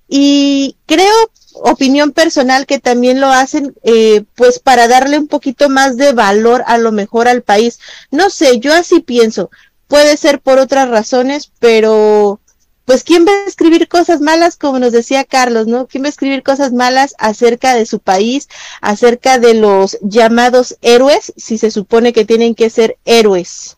[0.07, 1.13] Y creo,
[1.53, 6.63] opinión personal, que también lo hacen eh, pues para darle un poquito más de valor
[6.67, 7.79] a lo mejor al país.
[8.11, 9.49] No sé, yo así pienso.
[9.87, 12.39] Puede ser por otras razones, pero
[12.87, 15.87] pues quién va a escribir cosas malas, como nos decía Carlos, ¿no?
[15.87, 18.47] ¿Quién va a escribir cosas malas acerca de su país,
[18.79, 23.75] acerca de los llamados héroes, si se supone que tienen que ser héroes?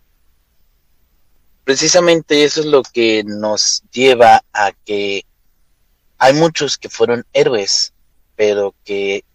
[1.63, 5.25] Precisamente eso es lo que nos lleva a que
[6.19, 7.93] hay muchos que fueron héroes,
[8.35, 9.25] pero que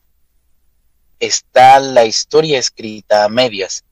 [1.18, 3.82] está la historia escrita a medias.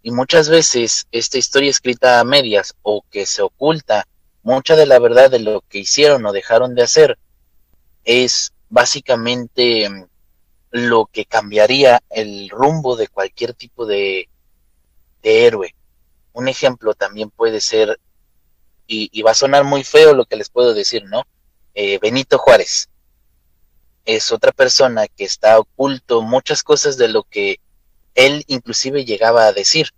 [0.00, 4.06] Y muchas veces esta historia escrita a medias o que se oculta
[4.44, 7.18] mucha de la verdad de lo que hicieron o dejaron de hacer
[8.04, 10.04] es básicamente mm,
[10.70, 14.28] lo que cambiaría el rumbo de cualquier tipo de,
[15.22, 15.74] héroe.
[16.34, 17.98] Un ejemplo también puede ser,
[18.86, 21.22] y, va a sonar muy feo lo que les puedo decir, ¿no?
[21.74, 22.90] Eh, Benito Juárez
[24.04, 27.60] es otra persona que está oculto muchas cosas de lo que
[28.14, 29.88] él inclusive llegaba a decir.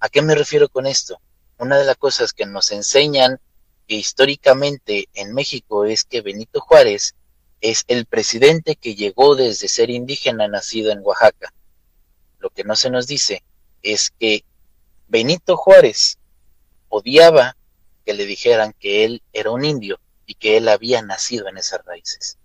[0.00, 1.20] ¿A qué me refiero con esto?
[1.58, 3.38] Una de las cosas que nos enseñan
[3.94, 7.14] históricamente en México es que Benito Juárez
[7.60, 11.52] es el presidente que llegó desde ser indígena nacido en Oaxaca.
[12.38, 13.42] Lo que no se nos dice
[13.82, 14.44] es que
[15.08, 16.18] Benito Juárez
[16.88, 17.56] odiaba
[18.04, 21.84] que le dijeran que él era un indio y que él había nacido en esas
[21.84, 22.38] raíces.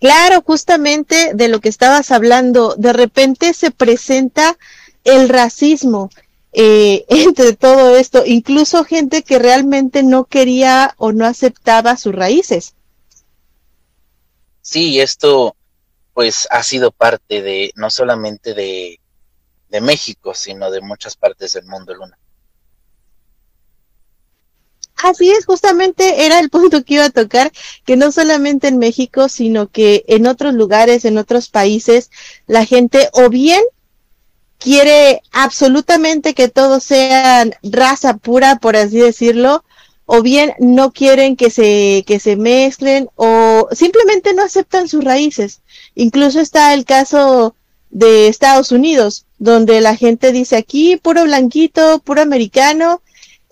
[0.00, 4.58] Claro, justamente de lo que estabas hablando, de repente se presenta
[5.04, 6.10] el racismo,
[6.52, 12.74] eh, entre todo esto, incluso gente que realmente no quería o no aceptaba sus raíces.
[14.60, 15.56] Sí, esto
[16.14, 19.00] pues ha sido parte de no solamente de,
[19.70, 22.18] de México, sino de muchas partes del mundo, Luna.
[25.02, 27.50] Así es, justamente era el punto que iba a tocar,
[27.84, 32.10] que no solamente en México, sino que en otros lugares, en otros países,
[32.46, 33.62] la gente o bien
[34.62, 39.64] quiere absolutamente que todos sean raza pura, por así decirlo,
[40.06, 45.62] o bien no quieren que se, que se mezclen o simplemente no aceptan sus raíces.
[45.94, 47.56] Incluso está el caso
[47.90, 53.02] de Estados Unidos, donde la gente dice aquí puro blanquito, puro americano,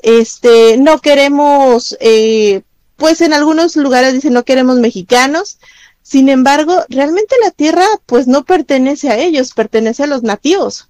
[0.03, 2.63] este, no queremos, eh,
[2.97, 5.59] pues en algunos lugares dicen no queremos mexicanos,
[6.03, 10.90] sin embargo, realmente la tierra pues no pertenece a ellos, pertenece a los nativos.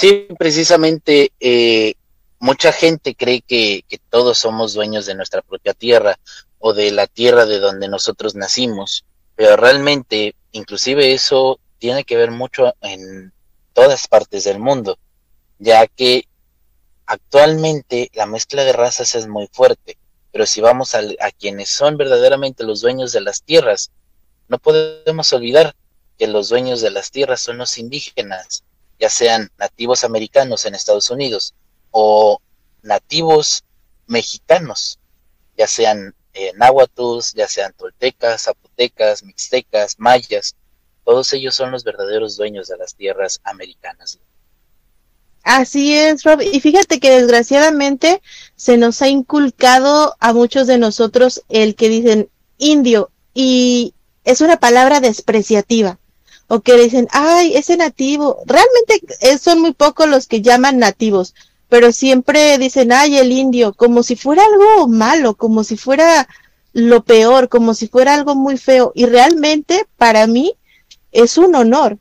[0.00, 1.92] Sí, precisamente eh,
[2.38, 6.18] mucha gente cree que, todos somos dueños de nuestra propia tierra
[6.58, 9.04] o de la tierra de donde nosotros nacimos,
[9.36, 13.34] pero realmente inclusive eso tiene que ver mucho en
[13.74, 14.98] todas partes del mundo,
[15.58, 16.24] ya que
[17.04, 19.98] actualmente la mezcla de razas es muy fuerte,
[20.32, 23.90] pero si vamos a quienes son verdaderamente los dueños de las tierras,
[24.48, 25.74] no podemos olvidar
[26.18, 28.64] que los dueños de las tierras son los indígenas,
[29.00, 31.54] ya sean nativos americanos en Estados Unidos
[31.90, 32.40] o
[32.82, 33.64] nativos
[34.06, 34.98] mexicanos,
[35.56, 36.52] ya sean eh,
[37.34, 40.54] ya sean toltecas, zapotecas, mixtecas, mayas,
[41.04, 44.18] todos ellos son los verdaderos dueños de las tierras americanas.
[45.42, 46.40] Así es, Rob.
[46.42, 48.22] Y fíjate que desgraciadamente
[48.56, 54.60] se nos ha inculcado a muchos de nosotros el que dicen indio y es una
[54.60, 55.98] palabra despreciativa
[56.52, 58.38] o que dicen, ay, ese nativo.
[58.44, 59.00] Realmente
[59.38, 61.32] son muy pocos los que llaman nativos,
[61.68, 66.26] pero siempre dicen, ay, el indio, como si fuera algo malo, como si fuera
[66.72, 68.90] lo peor, como si fuera algo muy feo.
[68.96, 70.54] Y realmente para mí
[71.12, 71.98] es un honor,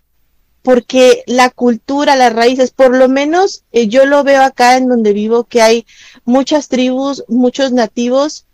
[0.64, 5.14] porque la cultura, las raíces, por lo menos eh, yo lo veo acá en donde
[5.14, 5.86] vivo, que hay
[6.26, 8.48] muchas tribus, muchos nativos,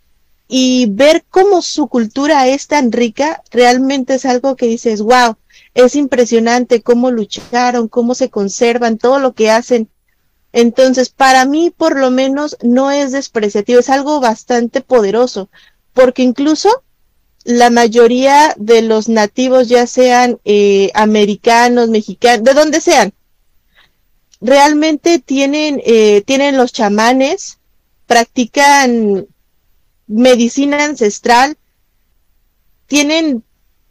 [0.46, 5.36] y ver cómo su cultura es tan rica, realmente es algo que dices, wow,
[5.76, 9.90] es impresionante cómo lucharon, cómo se conservan, todo lo que hacen.
[10.52, 15.50] Entonces, para mí, por lo menos, no es despreciativo, es algo bastante poderoso,
[15.92, 16.82] porque incluso
[17.44, 23.12] la mayoría de los nativos, ya sean eh, americanos, mexicanos, de donde sean,
[24.40, 27.58] realmente tienen, eh, tienen los chamanes,
[28.06, 29.26] practican
[30.06, 31.58] medicina ancestral,
[32.86, 33.44] tienen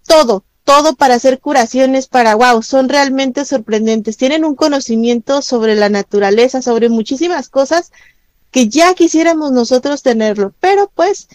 [0.08, 5.90] todo, todo para hacer curaciones para wow, son realmente sorprendentes, tienen un conocimiento sobre la
[5.90, 7.92] naturaleza, sobre muchísimas cosas
[8.52, 11.28] que ya quisiéramos nosotros tenerlo, pero pues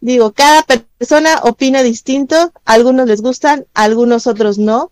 [0.00, 4.90] digo, cada persona opina distinto, algunos les gustan, algunos otros no.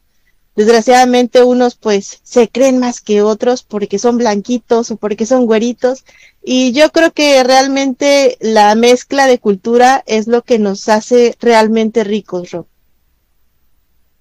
[0.55, 6.05] Desgraciadamente unos pues se creen más que otros porque son blanquitos o porque son güeritos
[6.43, 12.05] y yo creo que realmente la mezcla de cultura es lo que nos hace realmente
[12.05, 12.67] ricos, Rob.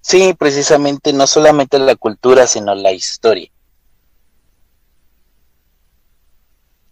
[0.02, 3.50] Sí, precisamente no solamente la cultura, sino la historia.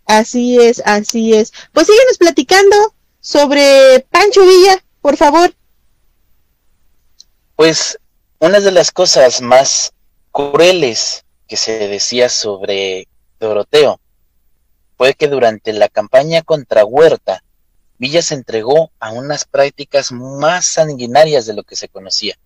[0.07, 1.53] Así es, así es.
[1.73, 2.77] Pues síguenos platicando
[3.21, 5.53] sobre Pancho Villa, por favor.
[7.57, 7.99] Pues
[8.39, 9.93] una de las cosas más
[10.31, 13.09] crueles que se decía sobre
[13.41, 14.01] Doroteo
[14.97, 17.43] fue que durante la campaña contra Huerta,
[17.99, 22.37] Villa se entregó a unas prácticas más sanguinarias de lo que se conocía.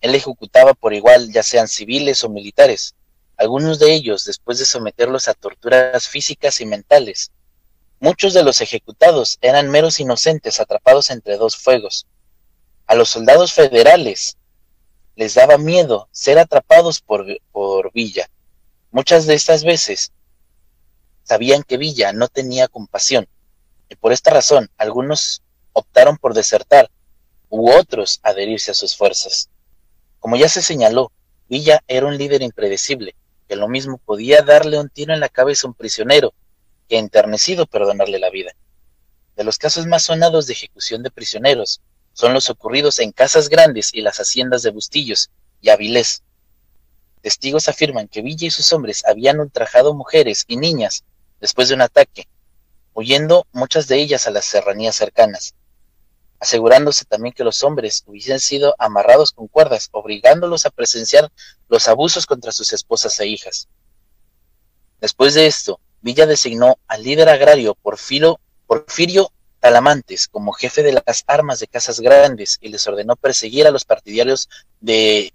[0.00, 2.94] Él ejecutaba por igual, ya sean civiles o militares,
[3.36, 7.30] algunos de ellos después de someterlos a torturas físicas y mentales.
[8.00, 12.06] Muchos de los ejecutados eran meros inocentes atrapados entre dos fuegos.
[12.86, 14.36] A los soldados federales
[15.16, 17.26] les daba miedo ser atrapados por,
[17.92, 18.30] Villa.
[18.92, 20.12] Muchas de estas veces
[21.24, 23.28] sabían que Villa no tenía compasión,
[23.88, 25.42] y por esta razón algunos
[25.72, 26.88] optaron por desertar,
[27.50, 29.48] u otros adherirse a sus fuerzas.
[30.20, 31.12] Como ya se señaló,
[31.48, 33.14] Villa era un líder impredecible,
[33.48, 36.34] que lo mismo podía darle un tiro en la cabeza a un prisionero,
[36.88, 38.52] que enternecido perdonarle la vida.
[39.36, 41.80] De los casos más sonados de ejecución de prisioneros
[42.12, 46.22] son los ocurridos en casas grandes y las haciendas de Bustillos y Avilés.
[47.22, 51.04] Testigos afirman que Villa y sus hombres habían ultrajado mujeres y niñas
[51.40, 52.28] después de un ataque,
[52.94, 55.54] huyendo muchas de ellas a las serranías cercanas
[56.40, 61.30] asegurándose también que los hombres hubiesen sido amarrados con cuerdas, obligándolos a presenciar
[61.68, 63.68] los abusos contra sus esposas e hijas.
[65.00, 71.24] Después de esto, Villa designó al líder agrario Porfirio, Porfirio Talamantes como jefe de las
[71.26, 74.48] armas de casas grandes y les ordenó perseguir a los partidarios
[74.80, 75.32] de,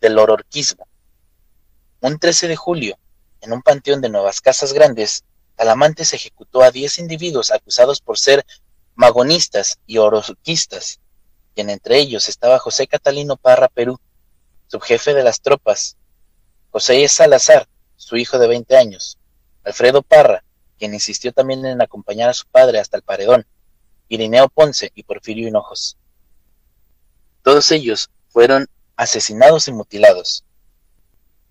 [0.00, 0.86] del ororquismo.
[2.00, 2.98] Un 13 de julio,
[3.40, 5.24] en un panteón de Nuevas Casas Grandes,
[5.56, 8.44] Talamantes ejecutó a 10 individuos acusados por ser
[8.96, 11.00] magonistas y oroquistas,
[11.54, 14.00] quien entre ellos estaba José Catalino Parra Perú,
[14.66, 15.96] subjefe de las tropas,
[16.70, 19.18] José Salazar, su hijo de 20 años,
[19.64, 20.42] Alfredo Parra,
[20.78, 23.46] quien insistió también en acompañar a su padre hasta el paredón,
[24.08, 25.96] Irineo Ponce y Porfirio Hinojos.
[27.42, 28.66] Todos ellos fueron
[28.96, 30.44] asesinados y mutilados.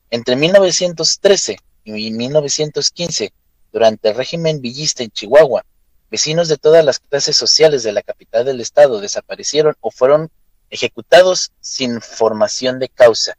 [0.10, 3.34] Entre 1913 y 1915,
[3.72, 5.66] durante el régimen villista en Chihuahua,
[6.12, 10.30] Vecinos de todas las clases sociales de la capital del estado desaparecieron o fueron
[10.70, 13.38] ejecutados sin formación de causa.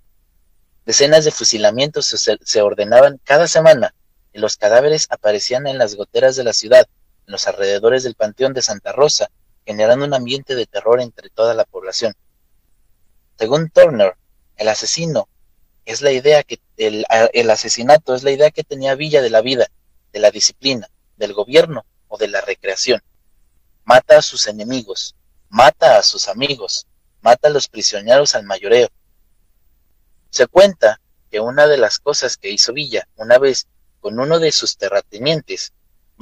[0.85, 3.95] Decenas de fusilamientos se, ordenaban cada semana
[4.33, 6.87] y los cadáveres aparecían en las goteras de la ciudad,
[7.27, 9.31] en los alrededores del Panteón de Santa Rosa,
[9.65, 12.15] generando un ambiente de terror entre toda la población.
[13.39, 14.17] Según Turner,
[14.57, 15.29] el asesino
[15.85, 19.41] es la idea que el, el asesinato es la idea que tenía Villa de la
[19.41, 19.69] vida,
[20.13, 23.03] de la disciplina, del gobierno o de la recreación.
[23.85, 25.15] Mata a sus enemigos,
[25.49, 26.87] mata a sus amigos,
[27.21, 28.89] mata a los prisioneros al mayoreo.
[30.31, 31.01] Se cuenta
[31.31, 33.67] que una de las cosas que hizo Villa una vez
[34.01, 35.73] con uno de sus terratenientes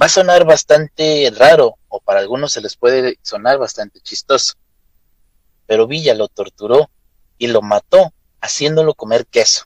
[0.01, 4.53] va a sonar bastante raro o para algunos se les puede sonar bastante chistoso.
[5.65, 6.89] Pero Villa lo torturó
[7.37, 9.65] y lo mató haciéndolo comer queso.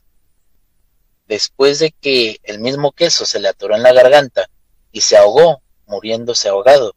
[1.26, 4.50] Después de que el mismo queso se le atoró en la garganta
[4.90, 6.94] y se ahogó muriéndose ahogado.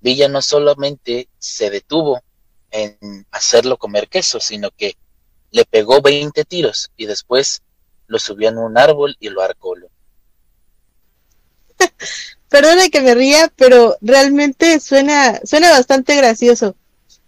[0.00, 2.22] Villa no solamente se detuvo
[2.70, 4.96] en hacerlo comer queso, sino que
[5.50, 7.62] le pegó 20 tiros y después
[8.06, 9.74] lo subió en un árbol y lo arcó.
[12.48, 16.76] Perdona que me ría, pero realmente suena, suena bastante gracioso.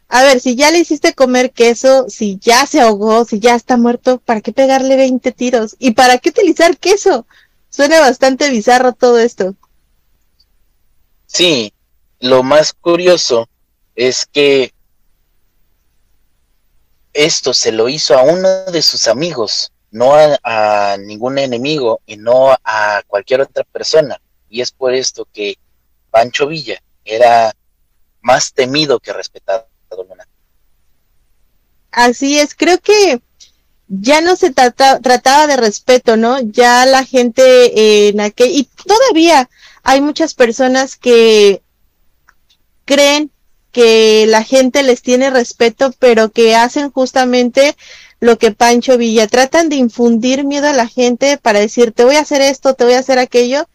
[0.08, 3.76] A ver, si ya le hiciste comer queso, si ya se ahogó, si ya está
[3.76, 5.76] muerto, ¿para qué pegarle 20 tiros?
[5.78, 7.26] ¿Y para qué utilizar queso?
[7.68, 9.54] Suena bastante bizarro todo esto.
[11.32, 11.72] Sí,
[12.18, 13.48] lo más curioso
[13.94, 14.74] es que
[17.12, 20.12] esto se lo hizo a uno de sus amigos, no
[20.42, 24.20] a, ningún enemigo y no a cualquier otra persona.
[24.48, 25.56] Y es por esto que
[26.10, 27.54] Pancho Villa era
[28.22, 29.68] más temido que respetado.
[31.92, 33.22] Así es, creo que
[33.86, 36.40] ya no se trataba de respeto, ¿no?
[36.40, 39.48] Ya la gente en aquel, y todavía
[39.82, 41.62] hay muchas personas que
[42.84, 43.30] creen
[43.72, 47.76] que la gente les tiene respeto, pero que hacen justamente
[48.20, 52.16] lo que Pancho Villa, tratan de infundir miedo a la gente para decir, te voy
[52.16, 53.66] a hacer esto, te voy a hacer aquello,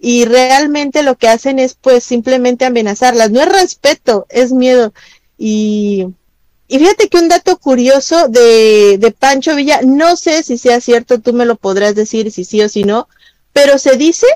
[0.00, 3.30] y realmente lo que hacen es pues simplemente amenazarlas.
[3.30, 4.92] No es respeto, es miedo.
[5.38, 6.08] Y,
[6.66, 11.20] y fíjate que un dato curioso de, de Pancho Villa, no sé si sea cierto,
[11.20, 13.06] tú me lo podrás decir si sí o si no,
[13.52, 14.26] pero se dice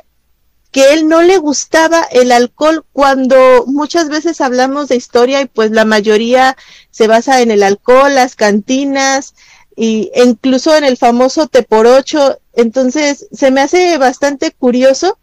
[0.71, 5.71] que él no le gustaba el alcohol cuando muchas veces hablamos de historia y pues
[5.71, 6.57] la mayoría
[6.91, 9.35] se basa en el alcohol, las cantinas
[9.77, 12.41] y incluso en el famoso te por ocho.
[12.53, 15.19] Entonces se me hace bastante curioso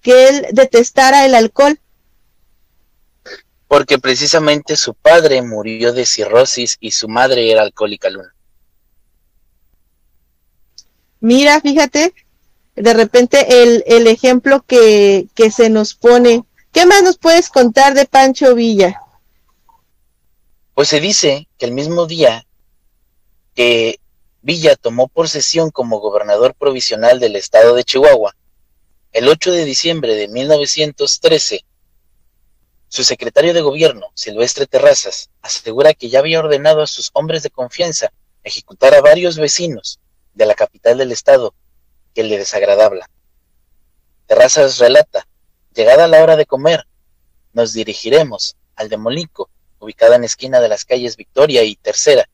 [0.00, 1.78] que él detestara el alcohol.
[3.68, 8.34] Porque precisamente su padre murió de cirrosis y su madre era alcohólica luna.
[11.20, 12.12] Mira, fíjate,
[12.82, 16.44] de repente el, el ejemplo que, que se nos pone.
[16.72, 19.00] ¿Qué más nos puedes contar de Pancho Villa?
[20.74, 22.46] Pues se dice que el mismo día
[23.54, 24.00] que
[24.40, 28.34] Villa tomó posesión como gobernador provisional del estado de Chihuahua,
[29.12, 31.64] el 8 de diciembre de 1913,
[32.88, 37.50] su secretario de gobierno, Silvestre Terrazas, asegura que ya había ordenado a sus hombres de
[37.50, 38.12] confianza
[38.42, 40.00] ejecutar a varios vecinos
[40.34, 41.54] de la capital del estado
[42.14, 43.08] que le desagradaba.
[44.26, 45.26] Terrazas relata,
[45.74, 46.86] llegada la hora de comer,
[47.52, 52.28] nos dirigiremos al Demolico, ubicada en esquina de las calles Victoria y Tercera,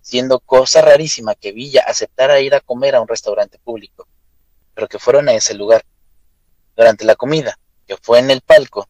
[0.00, 4.06] siendo cosa rarísima que Villa aceptara ir a comer a un restaurante público,
[4.74, 5.84] pero que fueron a ese lugar.
[6.76, 8.88] Durante la comida, que fue en el palco,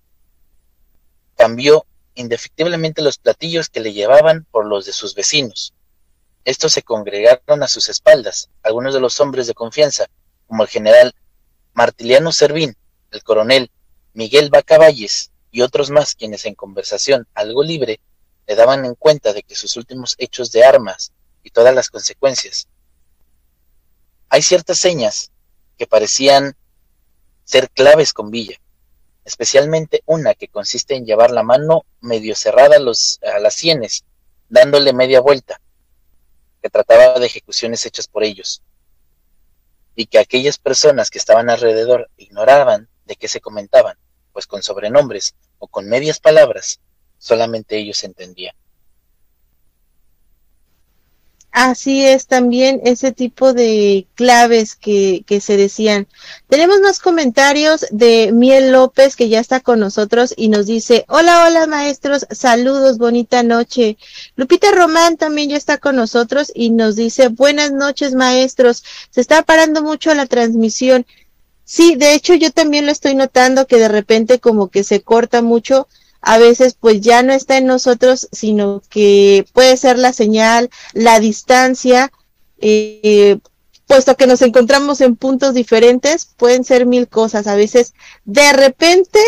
[1.36, 5.72] cambió indefectiblemente los platillos que le llevaban por los de sus vecinos.
[6.48, 10.06] Estos se congregaron a sus espaldas, algunos de los hombres de confianza,
[10.46, 11.14] como el general
[11.74, 12.74] Martiliano Servín,
[13.10, 13.70] el coronel
[14.14, 18.00] Miguel Bacavalles y otros más quienes en conversación algo libre
[18.46, 22.66] le daban en cuenta de que sus últimos hechos de armas y todas las consecuencias.
[24.30, 25.30] Hay ciertas señas
[25.76, 26.56] que parecían
[27.44, 28.58] ser claves con Villa,
[29.26, 34.06] especialmente una que consiste en llevar la mano medio cerrada a, a las sienes,
[34.48, 35.60] dándole media vuelta,
[36.62, 38.62] que trataba de ejecuciones hechas por ellos,
[39.94, 43.96] y que aquellas personas que estaban alrededor ignoraban de qué se comentaban,
[44.32, 46.80] pues con sobrenombres o con medias palabras
[47.18, 48.54] solamente ellos entendían.
[51.60, 56.06] Así es también ese tipo de claves que, que, se decían.
[56.48, 61.44] Tenemos más comentarios de Miel López que ya está con nosotros y nos dice, hola,
[61.44, 63.98] hola maestros, saludos, bonita noche.
[64.36, 69.42] Lupita Román también ya está con nosotros y nos dice, buenas noches maestros, se está
[69.42, 71.06] parando mucho la transmisión.
[71.64, 75.42] Sí, de hecho yo también lo estoy notando que de repente como que se corta
[75.42, 75.88] mucho
[76.20, 81.20] a veces pues ya no está en nosotros, sino que puede ser la señal, la
[81.20, 82.10] distancia,
[82.58, 83.38] eh,
[83.86, 87.46] puesto que nos encontramos en puntos diferentes, pueden ser mil cosas.
[87.46, 87.94] A veces
[88.24, 89.18] de repente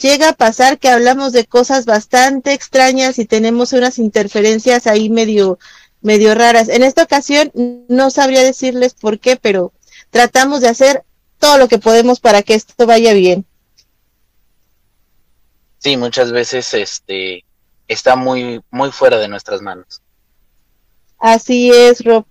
[0.00, 5.58] llega a pasar que hablamos de cosas bastante extrañas y tenemos unas interferencias ahí medio,
[6.00, 6.68] medio raras.
[6.68, 7.52] En esta ocasión
[7.88, 9.72] no sabría decirles por qué, pero
[10.10, 11.04] tratamos de hacer
[11.38, 13.46] todo lo que podemos para que esto vaya bien.
[15.78, 17.44] Sí, muchas veces este
[17.86, 20.02] está muy muy fuera de nuestras manos.
[21.18, 22.24] Así es, Rob.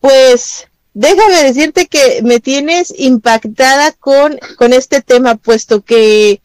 [0.00, 6.40] Pues déjame decirte que me tienes impactada con, con este tema, puesto que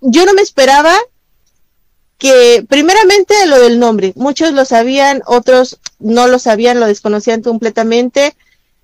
[0.00, 0.94] yo no me esperaba
[2.18, 4.12] que, primeramente, lo del nombre.
[4.16, 8.34] Muchos lo sabían, otros no lo sabían, lo desconocían completamente.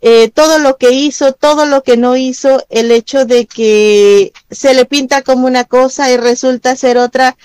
[0.07, 4.75] Eh, todo lo que hizo, todo lo que no hizo, el hecho de que se
[4.75, 7.39] le pinta como una cosa y resulta ser otra,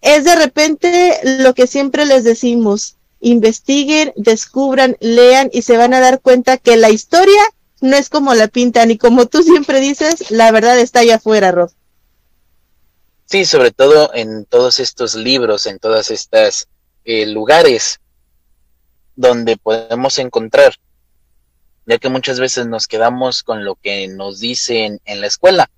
[0.00, 6.00] es de repente lo que siempre les decimos, investiguen, descubran, lean y se van a
[6.00, 7.42] dar cuenta que la historia
[7.82, 11.52] no es como la pintan y como tú siempre dices, la verdad está allá afuera,
[11.52, 11.70] Rob.
[13.26, 16.68] Sí, sobre todo en todos estos libros, en todos estos
[17.04, 18.00] eh, lugares
[19.14, 20.74] donde podemos encontrar
[21.86, 25.70] ya que muchas veces nos quedamos con lo que nos dicen en la escuela,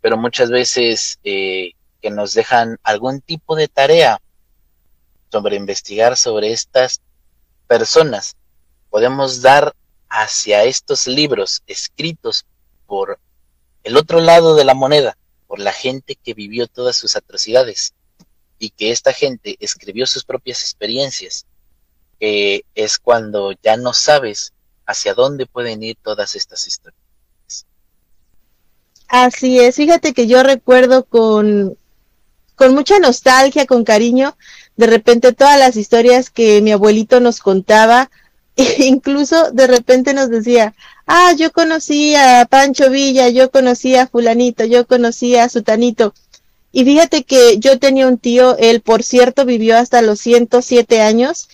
[0.00, 4.20] pero muchas veces eh, que nos dejan algún tipo de tarea
[5.30, 7.00] sobre investigar sobre estas
[7.66, 8.36] personas,
[8.90, 9.74] podemos dar
[10.08, 12.46] hacia estos libros escritos
[12.86, 13.18] por
[13.84, 17.94] el otro lado de la moneda, por la gente que vivió todas sus atrocidades
[18.58, 21.46] y que esta gente escribió sus propias experiencias,
[22.18, 24.52] que es cuando ya no sabes
[24.88, 26.98] hacia dónde pueden ir todas estas historias.
[29.06, 31.76] Así es, fíjate que yo recuerdo con,
[32.56, 34.36] con mucha nostalgia, con cariño,
[34.76, 38.10] de repente todas las historias que mi abuelito nos contaba,
[38.56, 40.74] e incluso de repente nos decía,
[41.06, 46.14] ah, yo conocí a Pancho Villa, yo conocí a fulanito, yo conocí a sutanito.
[46.72, 51.48] Y fíjate que yo tenía un tío, él por cierto vivió hasta los 107 años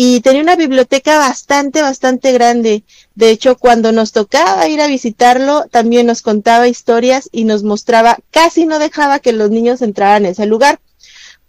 [0.00, 2.84] y tenía una biblioteca bastante, bastante grande.
[3.16, 8.16] De hecho, cuando nos tocaba ir a visitarlo, también nos contaba historias y nos mostraba,
[8.30, 10.78] casi no dejaba que los niños entraran en ese lugar.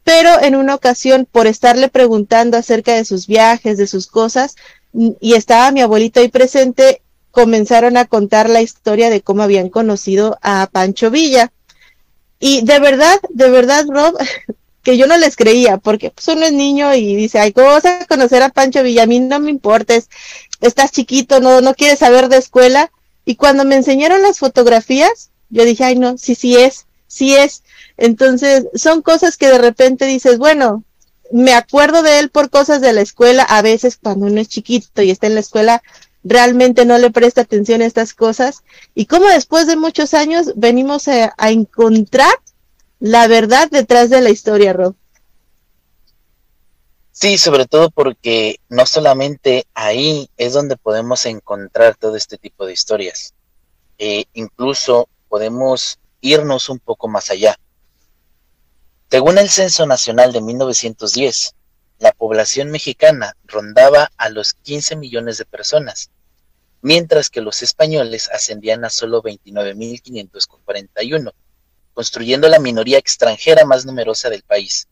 [0.04, 4.56] Pero en una ocasión, por estarle preguntando acerca de sus viajes, de sus cosas,
[4.94, 10.40] y estaba mi abuelito ahí presente, comenzaron a contar la historia de cómo habían conocido
[10.42, 11.52] a Pancho Villa.
[12.40, 14.18] Y de verdad, de verdad, Rob,
[14.98, 18.06] yo no les creía, porque pues uno es niño y dice, ay, ¿cómo vas a
[18.06, 19.04] conocer a Pancho Villa?
[19.04, 19.94] A mí no me importa,
[20.62, 22.92] estás chiquito, no, no quieres saber de escuela.
[23.26, 27.64] Y cuando me enseñaron las fotografías, yo dije, ay, no, sí, sí es, sí es.
[27.98, 30.84] Entonces, son cosas que de repente dices, bueno,
[31.32, 35.02] me acuerdo de él por cosas de la escuela, a veces cuando uno es chiquito
[35.02, 35.84] y está en la escuela,
[36.24, 38.64] realmente no le presta atención a estas cosas.
[38.96, 42.34] Y como después de muchos años venimos a, a encontrar
[43.00, 44.96] la verdad detrás de la historia, Rob.
[47.12, 52.74] Sí, sobre todo porque no solamente ahí es donde podemos encontrar todo este tipo de
[52.74, 53.34] historias.
[53.98, 57.58] Eh, incluso podemos irnos un poco más allá.
[59.10, 61.56] Según el Censo Nacional de 1910,
[62.00, 66.10] la población mexicana rondaba a los 15 millones de personas,
[66.82, 71.34] mientras que los españoles ascendían a solo 29.541
[71.94, 74.88] construyendo la minoría extranjera más numerosa del país.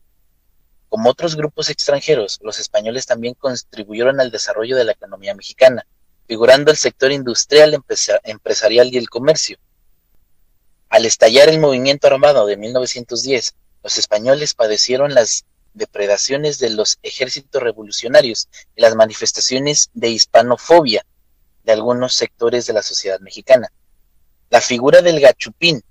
[0.88, 5.86] Como otros grupos extranjeros, los españoles también contribuyeron al desarrollo de la economía mexicana,
[6.26, 7.78] figurando el sector industrial,
[8.24, 9.58] empresarial y el comercio.
[10.88, 15.44] Al estallar el movimiento armado de 1910, los españoles padecieron las
[15.74, 21.04] depredaciones de los ejércitos revolucionarios y las manifestaciones de hispanofobia
[21.64, 23.70] de algunos sectores de la sociedad mexicana.
[24.50, 25.82] La figura del gachupín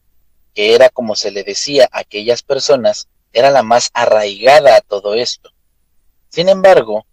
[0.57, 5.13] que era como se le decía a aquellas personas, era la más arraigada a todo
[5.13, 5.51] esto.
[6.29, 7.05] Sin embargo,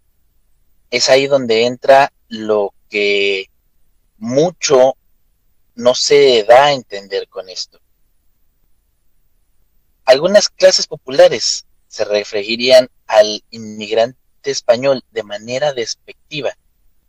[0.89, 3.51] es ahí donde entra lo que
[4.17, 4.95] mucho
[5.75, 7.79] no se da a entender con esto.
[10.05, 16.57] Algunas clases populares se referirían al inmigrante español de manera despectiva.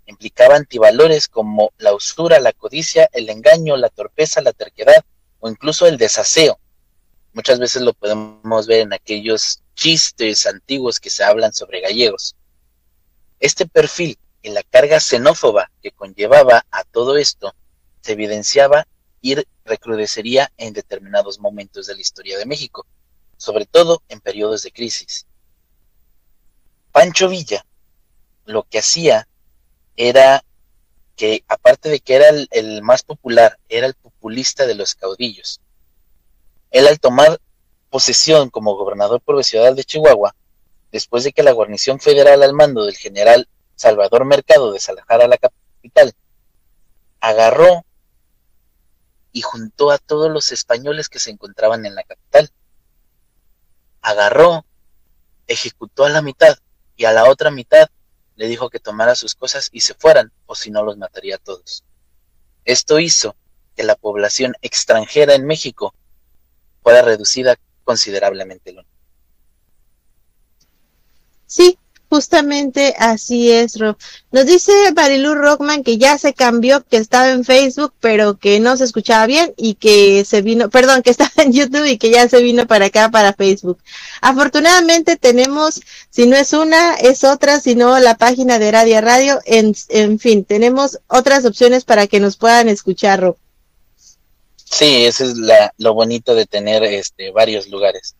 [0.04, 5.02] Implicaba antivalores como la usura, la codicia, el engaño, la torpeza, la terquedad,
[5.40, 6.58] o incluso el desaseo.
[7.32, 12.34] Muchas veces lo podemos ver en aquellos chistes antiguos que se hablan sobre gallegos.
[13.40, 17.54] Este perfil y la carga xenófoba que conllevaba a todo esto
[18.00, 18.86] se evidenciaba
[19.20, 22.86] y recrudecería en determinados momentos de la historia de México,
[23.36, 25.26] sobre todo en periodos de crisis.
[26.92, 27.66] Pancho Villa
[28.46, 29.28] lo que hacía
[29.96, 30.44] era
[31.16, 35.60] que aparte de que era el, más popular, era el populista de los caudillos.
[36.70, 37.40] Él al tomar
[37.90, 40.36] posesión como gobernador provincial de Chihuahua,
[40.92, 46.12] después de que la guarnición federal al mando del general Salvador Mercado desalojara la capital,
[47.20, 47.84] agarró
[49.32, 52.50] y juntó a todos los españoles que se encontraban en la capital.
[54.02, 54.64] Agarró,
[55.46, 56.58] ejecutó a la mitad
[56.96, 57.88] y a la otra mitad
[58.36, 61.38] le dijo que tomara sus cosas y se fueran, o si no los mataría a
[61.38, 61.84] todos.
[62.64, 63.34] Esto hizo
[63.74, 65.94] que la población extranjera en México
[66.82, 68.76] fuera reducida considerablemente.
[71.46, 71.78] Sí,
[72.08, 73.96] Justamente así es, Rob.
[74.30, 78.76] Nos dice Marilu Rockman que ya se cambió, que estaba en Facebook, pero que no
[78.76, 82.28] se escuchaba bien y que se vino, perdón, que estaba en YouTube y que ya
[82.28, 83.78] se vino para acá, para Facebook.
[84.20, 85.80] Afortunadamente tenemos,
[86.10, 90.20] si no es una, es otra, si no la página de Radio Radio, en, en
[90.20, 93.36] fin, tenemos otras opciones para que nos puedan escuchar, Rob.
[94.64, 98.14] Sí, eso es la, lo bonito de tener este varios lugares.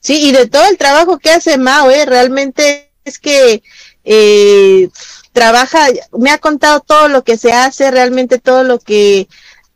[0.00, 3.62] Sí, y de todo el trabajo que hace Mao, eh, realmente es que
[4.04, 4.88] eh,
[5.32, 9.28] trabaja, me ha contado todo lo que se hace, realmente todo lo que,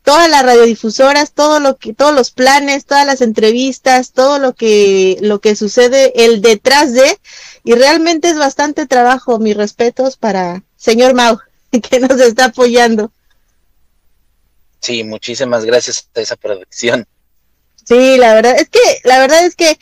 [0.03, 5.17] todas las radiodifusoras, todo lo que, todos los planes, todas las entrevistas, todo lo que,
[5.21, 7.19] lo que sucede, el detrás de,
[7.63, 11.39] y realmente es bastante trabajo, mis respetos para señor Mau,
[11.89, 13.11] que nos está apoyando.
[14.79, 17.07] Sí, muchísimas gracias a esa producción.
[17.83, 19.77] Sí, la verdad es que, la verdad es que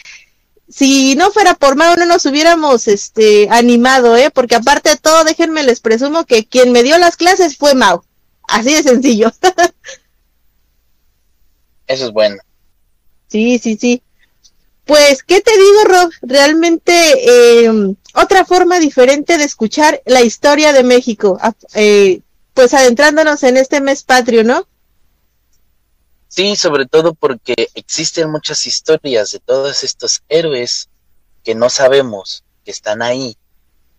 [0.73, 4.31] si no fuera por Mao no nos hubiéramos este animado, ¿eh?
[4.31, 8.03] Porque aparte de todo, déjenme les presumo que quien me dio las clases fue Mao.
[8.47, 9.31] Así de sencillo.
[11.87, 12.37] Eso es bueno.
[13.27, 14.01] Sí, sí, sí.
[14.85, 16.11] pues, ¿qué te digo, Rob?
[16.23, 21.39] Realmente eh, otra forma diferente de escuchar la historia de México,
[21.75, 22.21] eh,
[22.55, 24.67] pues adentrándonos en este mes patrio, ¿no?
[26.35, 30.89] Sí, sobre todo porque existen muchas historias de todos estos héroes
[31.43, 33.37] que no sabemos, que están ahí,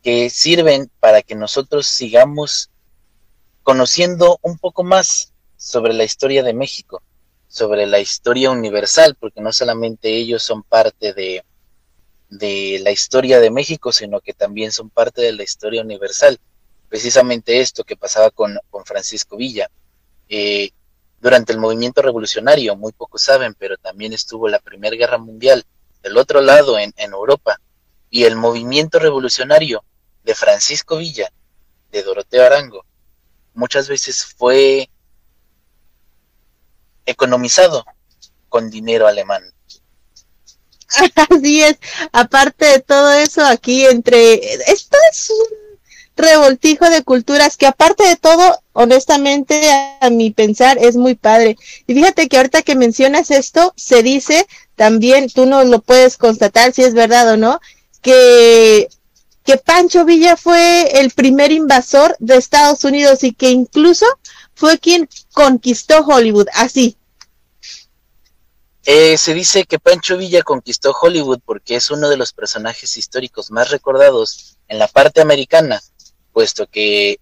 [0.02, 2.70] que sirven para que nosotros sigamos
[3.62, 7.02] conociendo un poco más sobre la historia de México
[7.54, 11.44] sobre la historia universal, porque no solamente ellos son parte de,
[12.28, 16.40] de la historia de México, sino que también son parte de la historia universal.
[16.88, 19.70] Precisamente esto que pasaba con, con Francisco Villa.
[20.28, 20.72] Eh,
[21.24, 25.64] durante el movimiento revolucionario, muy pocos saben, pero también estuvo la Primera Guerra Mundial
[26.02, 27.58] del otro lado en, en Europa.
[28.10, 29.82] Y el movimiento revolucionario
[30.22, 31.32] de Francisco Villa,
[31.90, 32.84] de Doroteo Arango,
[33.54, 34.90] muchas veces fue
[37.06, 37.86] economizado
[38.50, 39.50] con dinero alemán.
[41.30, 41.78] Así es,
[42.12, 44.34] aparte de todo eso, aquí entre,
[44.70, 45.73] esto es un
[46.16, 49.60] revoltijo de culturas que aparte de todo, honestamente,
[50.00, 51.56] a mi pensar, es muy padre.
[51.86, 54.46] Y fíjate que ahorita que mencionas esto, se dice
[54.76, 57.60] también, tú no lo puedes constatar si es verdad o no,
[58.02, 58.88] que,
[59.44, 64.06] que Pancho Villa fue el primer invasor de Estados Unidos y que incluso
[64.54, 66.96] fue quien conquistó Hollywood, así.
[68.86, 73.50] Eh, se dice que Pancho Villa conquistó Hollywood porque es uno de los personajes históricos
[73.50, 75.82] más recordados en la parte americana,
[76.34, 77.18] puesto que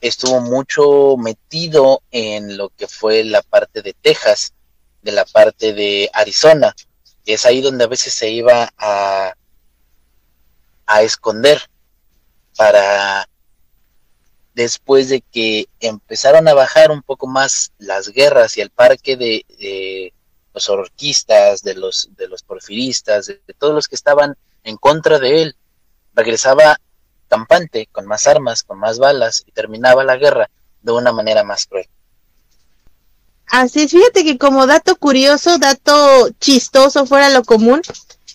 [0.00, 4.52] estuvo mucho metido en lo que fue la parte de Texas,
[5.00, 6.74] de la parte de Arizona,
[7.24, 9.34] y es ahí donde a veces se iba a,
[10.86, 11.60] a esconder
[12.56, 13.26] para
[14.54, 20.12] después de que empezaron a bajar un poco más las guerras y el parque de,
[20.52, 25.42] los orquistas, de los, de los porfiristas, de, todos los que estaban en contra de
[25.42, 25.56] él,
[26.14, 26.78] regresaba
[27.32, 30.50] campante, con más armas, con más balas, y terminaba la guerra
[30.82, 31.88] de una manera más cruel.
[33.46, 37.80] Así es, fíjate que como dato curioso, dato chistoso fuera lo común,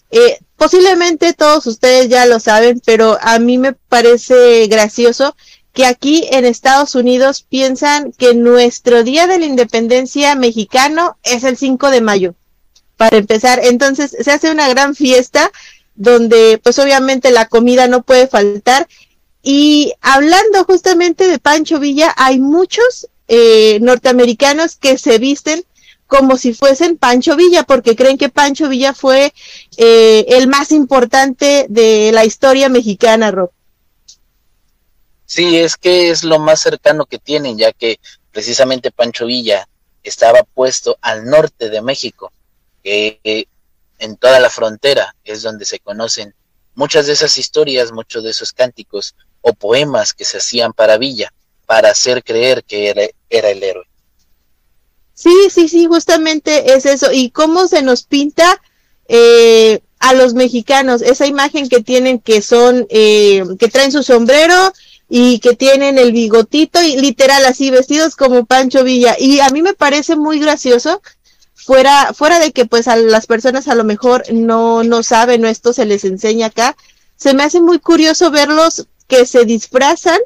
[0.09, 5.35] eh, posiblemente todos ustedes ya lo saben, pero a mí me parece gracioso
[5.73, 11.55] que aquí en Estados Unidos piensan que nuestro Día de la Independencia mexicano es el
[11.55, 12.33] 5 de mayo,
[12.95, 13.59] para empezar.
[13.61, 15.51] Entonces se hace una gran fiesta
[15.97, 18.87] donde pues obviamente la comida no puede faltar.
[19.43, 25.65] Y hablando justamente de Pancho Villa, hay muchos eh, norteamericanos que se visten
[26.05, 29.33] como si fuesen Pancho Villa, porque creen que Pancho Villa fue
[29.75, 33.51] eh, el más importante de la historia mexicana, Rob.
[35.25, 37.99] Sí, es que es lo más cercano que tienen, ya que
[38.31, 39.67] precisamente Pancho Villa
[40.01, 42.31] estaba puesto al norte de México,
[42.81, 43.47] que
[43.99, 46.33] en toda la frontera es donde se conocen
[46.75, 51.33] muchas de esas historias, muchos de esos cánticos o poemas que se hacían para Villa,
[51.65, 53.85] para hacer creer que era, era el héroe.
[55.13, 57.11] Sí, sí, sí, justamente es eso.
[57.11, 58.61] ¿Y cómo se nos pinta
[59.07, 64.73] eh, a los mexicanos esa imagen que tienen que son, eh, que traen su sombrero
[65.09, 69.61] y que tienen el bigotito y literal así vestidos como Pancho Villa y a mí
[69.61, 71.01] me parece muy gracioso
[71.67, 75.73] fuera fuera de que pues a las personas a lo mejor no no saben esto
[75.73, 76.77] se les enseña acá
[77.17, 80.19] se me hace muy curioso verlos que se disfrazan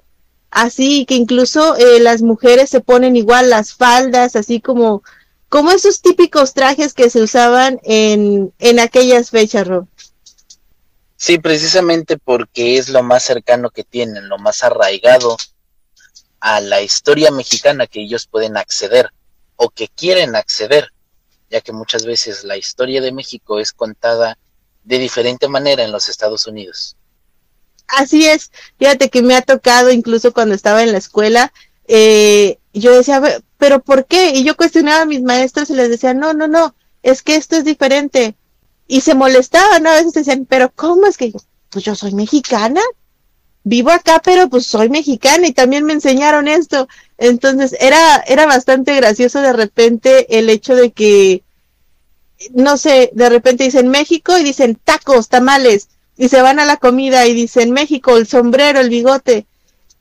[0.51, 5.01] así que incluso eh, las mujeres se ponen igual las faldas así como
[5.49, 9.87] como esos típicos trajes que se usaban en en aquellas fechas Rob.
[11.17, 15.37] Sí, precisamente porque es lo más cercano que tienen, lo más arraigado
[16.39, 19.09] a la historia mexicana que ellos pueden acceder
[19.55, 20.91] o que quieren acceder,
[21.51, 24.37] ya que muchas veces la historia de México es contada
[24.83, 26.95] de diferente manera en los Estados Unidos.
[27.87, 31.51] Así es, fíjate que me ha tocado incluso cuando estaba en la escuela,
[31.87, 33.21] eh, yo decía,
[33.57, 34.31] pero ¿por qué?
[34.31, 36.73] Y yo cuestionaba a mis maestros y les decía, no, no, no,
[37.03, 38.35] es que esto es diferente
[38.87, 41.39] y se molestaban, a veces decían, pero ¿cómo es que yo?
[41.69, 42.81] Pues yo soy mexicana,
[43.63, 46.87] vivo acá, pero pues soy mexicana y también me enseñaron esto.
[47.17, 51.43] Entonces era, era bastante gracioso de repente el hecho de que,
[52.53, 56.77] no sé, de repente dicen México y dicen tacos, tamales, y se van a la
[56.77, 59.45] comida y dicen México, el sombrero, el bigote.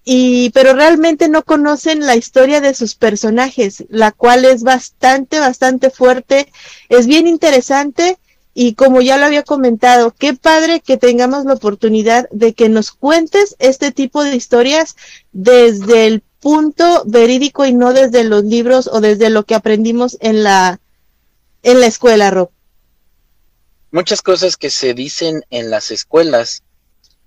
[0.03, 5.91] Y, pero realmente no conocen la historia de sus personajes, la cual es bastante, bastante
[5.91, 6.51] fuerte,
[6.89, 8.19] es bien interesante
[8.63, 12.91] y como ya lo había comentado, qué padre que tengamos la oportunidad de que nos
[12.91, 14.97] cuentes este tipo de historias
[15.33, 20.43] desde el punto verídico y no desde los libros o desde lo que aprendimos en
[20.43, 20.79] la
[21.63, 22.51] en la escuela, Rob.
[23.93, 26.63] muchas cosas que se dicen en las escuelas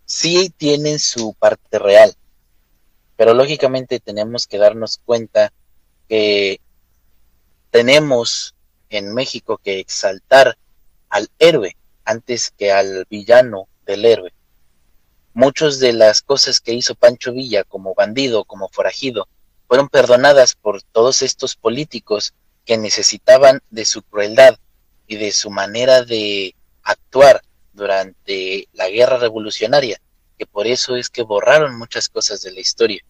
[0.05, 2.13] sí tienen su parte real,
[3.15, 5.51] pero lógicamente tenemos que darnos cuenta
[6.07, 6.61] que
[7.71, 8.53] tenemos
[8.91, 10.59] en México que exaltar
[11.14, 14.34] al héroe antes que al villano del héroe.
[15.36, 19.28] Muchas de las cosas que hizo Pancho Villa como bandido, como forajido,
[19.68, 22.34] fueron perdonadas por todos estos políticos
[22.66, 24.57] que necesitaban de su crueldad
[25.05, 27.43] y de su manera de actuar
[27.74, 30.01] durante la guerra revolucionaria,
[30.39, 33.03] que por eso es que borraron muchas cosas de la historia.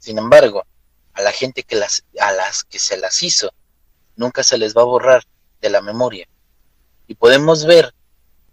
[0.00, 0.66] Sin embargo,
[1.12, 3.52] a la gente que las, a las que se las hizo,
[4.16, 5.22] nunca se les va a borrar
[5.60, 6.26] de la memoria.
[7.08, 7.92] Y podemos ver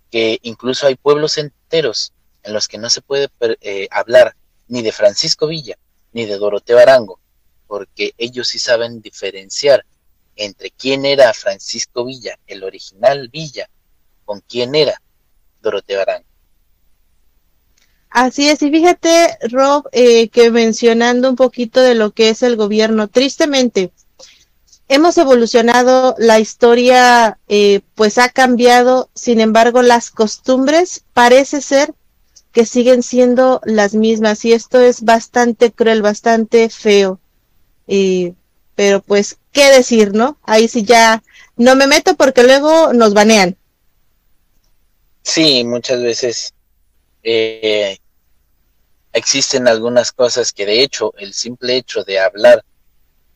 [0.10, 3.30] que incluso hay pueblos enteros en los que no se puede
[3.62, 4.36] eh, hablar
[4.68, 5.78] ni de Francisco Villa
[6.14, 7.20] ni de Doroteo Arango,
[7.68, 9.86] porque ellos sí saben diferenciar
[10.38, 13.70] entre quién era Francisco Villa, el original Villa,
[14.24, 15.02] con quién era
[15.62, 16.26] Doroteo Arango.
[18.10, 22.56] Así es, y fíjate, Rob, eh, que mencionando un poquito de lo que es el
[22.56, 23.92] gobierno, tristemente,
[24.88, 31.94] hemos evolucionado, la historia eh, pues ha cambiado, sin embargo las costumbres parece ser
[32.52, 37.20] que siguen siendo las mismas y esto es bastante cruel, bastante feo.
[38.76, 40.38] pero pues, ¿qué decir, no?
[40.44, 41.22] Ahí sí ya
[41.58, 43.58] no me meto porque luego nos banean.
[45.22, 46.54] Sí, muchas veces
[47.24, 47.98] eh,
[49.12, 52.64] existen algunas cosas que de hecho el simple hecho de hablar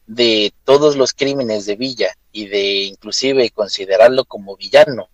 [0.10, 5.08] de todos los crímenes de Villa y de inclusive considerarlo como villano,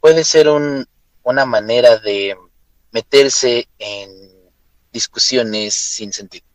[0.00, 0.86] puede ser un,
[1.22, 2.34] una manera de
[2.90, 4.08] meterse en
[4.94, 6.46] discusiones sin sentido.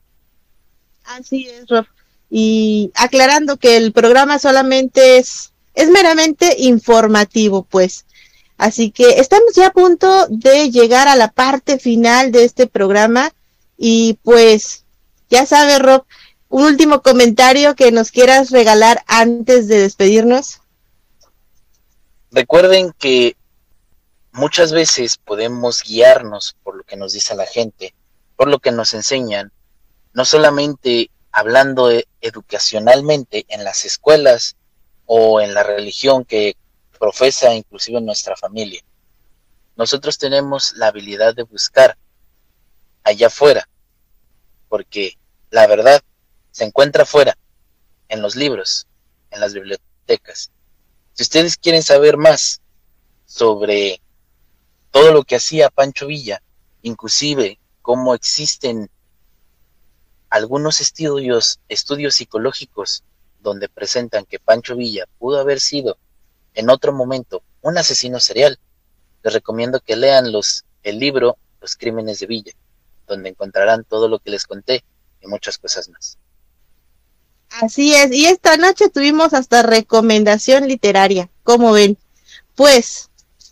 [1.04, 1.86] Así es, Rob.
[2.32, 8.06] Y aclarando que el programa solamente es, es meramente informativo, pues.
[8.58, 13.32] Así que estamos ya a punto de llegar a la parte final de este programa
[13.78, 14.86] y pues
[15.30, 16.04] ya sabe Rob,
[16.50, 20.62] un último comentario que nos quieras regalar antes de despedirnos.
[22.32, 23.38] Recuerden que
[24.32, 27.94] muchas veces podemos guiarnos por lo que nos dice la gente,
[28.36, 29.52] por lo que nos enseñan,
[30.14, 31.92] no solamente hablando
[32.22, 34.56] educacionalmente en las escuelas
[35.06, 36.56] o en la religión que
[37.00, 38.82] profesa inclusive nuestra familia.
[39.76, 41.96] Nosotros tenemos la habilidad de buscar
[43.04, 43.70] allá afuera,
[44.68, 45.18] porque
[45.52, 46.02] la verdad
[46.52, 47.38] se encuentra afuera,
[48.10, 48.88] en los libros,
[49.32, 50.52] en las bibliotecas.
[51.14, 52.62] Si ustedes quieren saber más
[53.26, 54.02] sobre
[54.92, 56.42] todo lo que hacía Pancho Villa,
[56.82, 58.90] inclusive cómo existen
[60.30, 63.04] algunos estudios, estudios psicológicos
[63.40, 65.98] donde presentan que Pancho Villa pudo haber sido
[66.54, 68.60] en otro momento un asesino serial,
[69.24, 72.54] les recomiendo que lean los, el libro Los Crímenes de Villa,
[73.08, 74.84] donde encontrarán todo lo que les conté
[75.22, 76.18] y muchas cosas más.
[77.50, 81.98] Así es, y esta noche tuvimos hasta recomendación literaria, como ven.
[82.56, 83.10] Pues,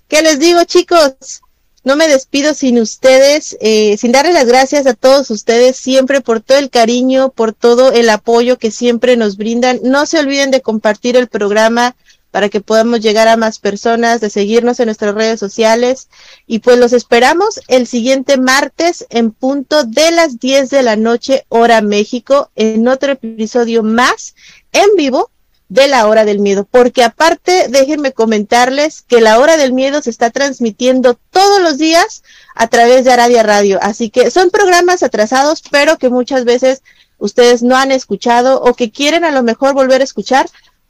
[0.08, 1.42] ¿qué les digo chicos?
[1.84, 6.42] No me despido sin ustedes, eh, sin darles las gracias a todos ustedes siempre por
[6.42, 9.80] todo el cariño, por todo el apoyo que siempre nos brindan.
[9.84, 11.96] No se olviden de compartir el programa
[12.38, 16.08] para que podamos llegar a más personas, de seguirnos en nuestras redes sociales.
[16.46, 21.48] Y pues los esperamos el siguiente martes en punto de las 10 de la noche,
[21.50, 24.36] hora México, en otro episodio más
[24.72, 25.32] en vivo
[25.68, 30.12] de la hora del miedo, porque aparte déjenme comentarles que la hora del miedo se
[30.12, 32.22] está transmitiendo todos los días
[32.54, 36.84] a través de Aradia Radio, así que son programas atrasados, pero que muchas veces
[37.18, 40.48] ustedes no han escuchado o que quieren a lo mejor volver a escuchar,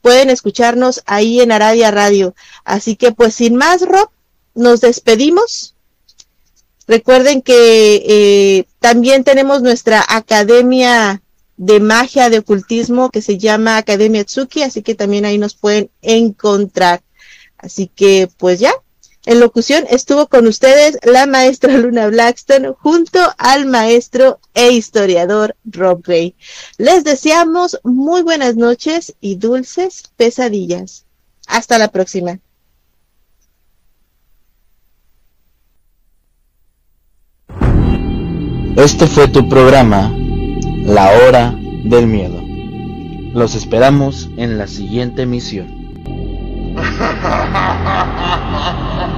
[0.08, 2.34] pueden escucharnos ahí en Aradia Radio.
[2.64, 4.10] Así que pues sin más, Rob,
[4.56, 5.76] nos despedimos.
[6.88, 11.22] Recuerden que eh, también tenemos nuestra academia
[11.58, 15.90] de magia de ocultismo que se llama Academia Tsuki, así que también ahí nos pueden
[16.02, 17.02] encontrar.
[17.58, 18.72] Así que pues ya,
[19.28, 26.02] en locución estuvo con ustedes la maestra Luna Blackstone junto al maestro e historiador Rob
[26.02, 26.34] Gray.
[26.78, 31.04] Les deseamos muy buenas noches y dulces pesadillas.
[31.46, 32.40] Hasta la próxima.
[38.78, 40.10] Este fue tu programa,
[40.86, 41.54] La Hora
[41.84, 42.42] del Miedo.
[43.34, 45.68] Los esperamos en la siguiente emisión.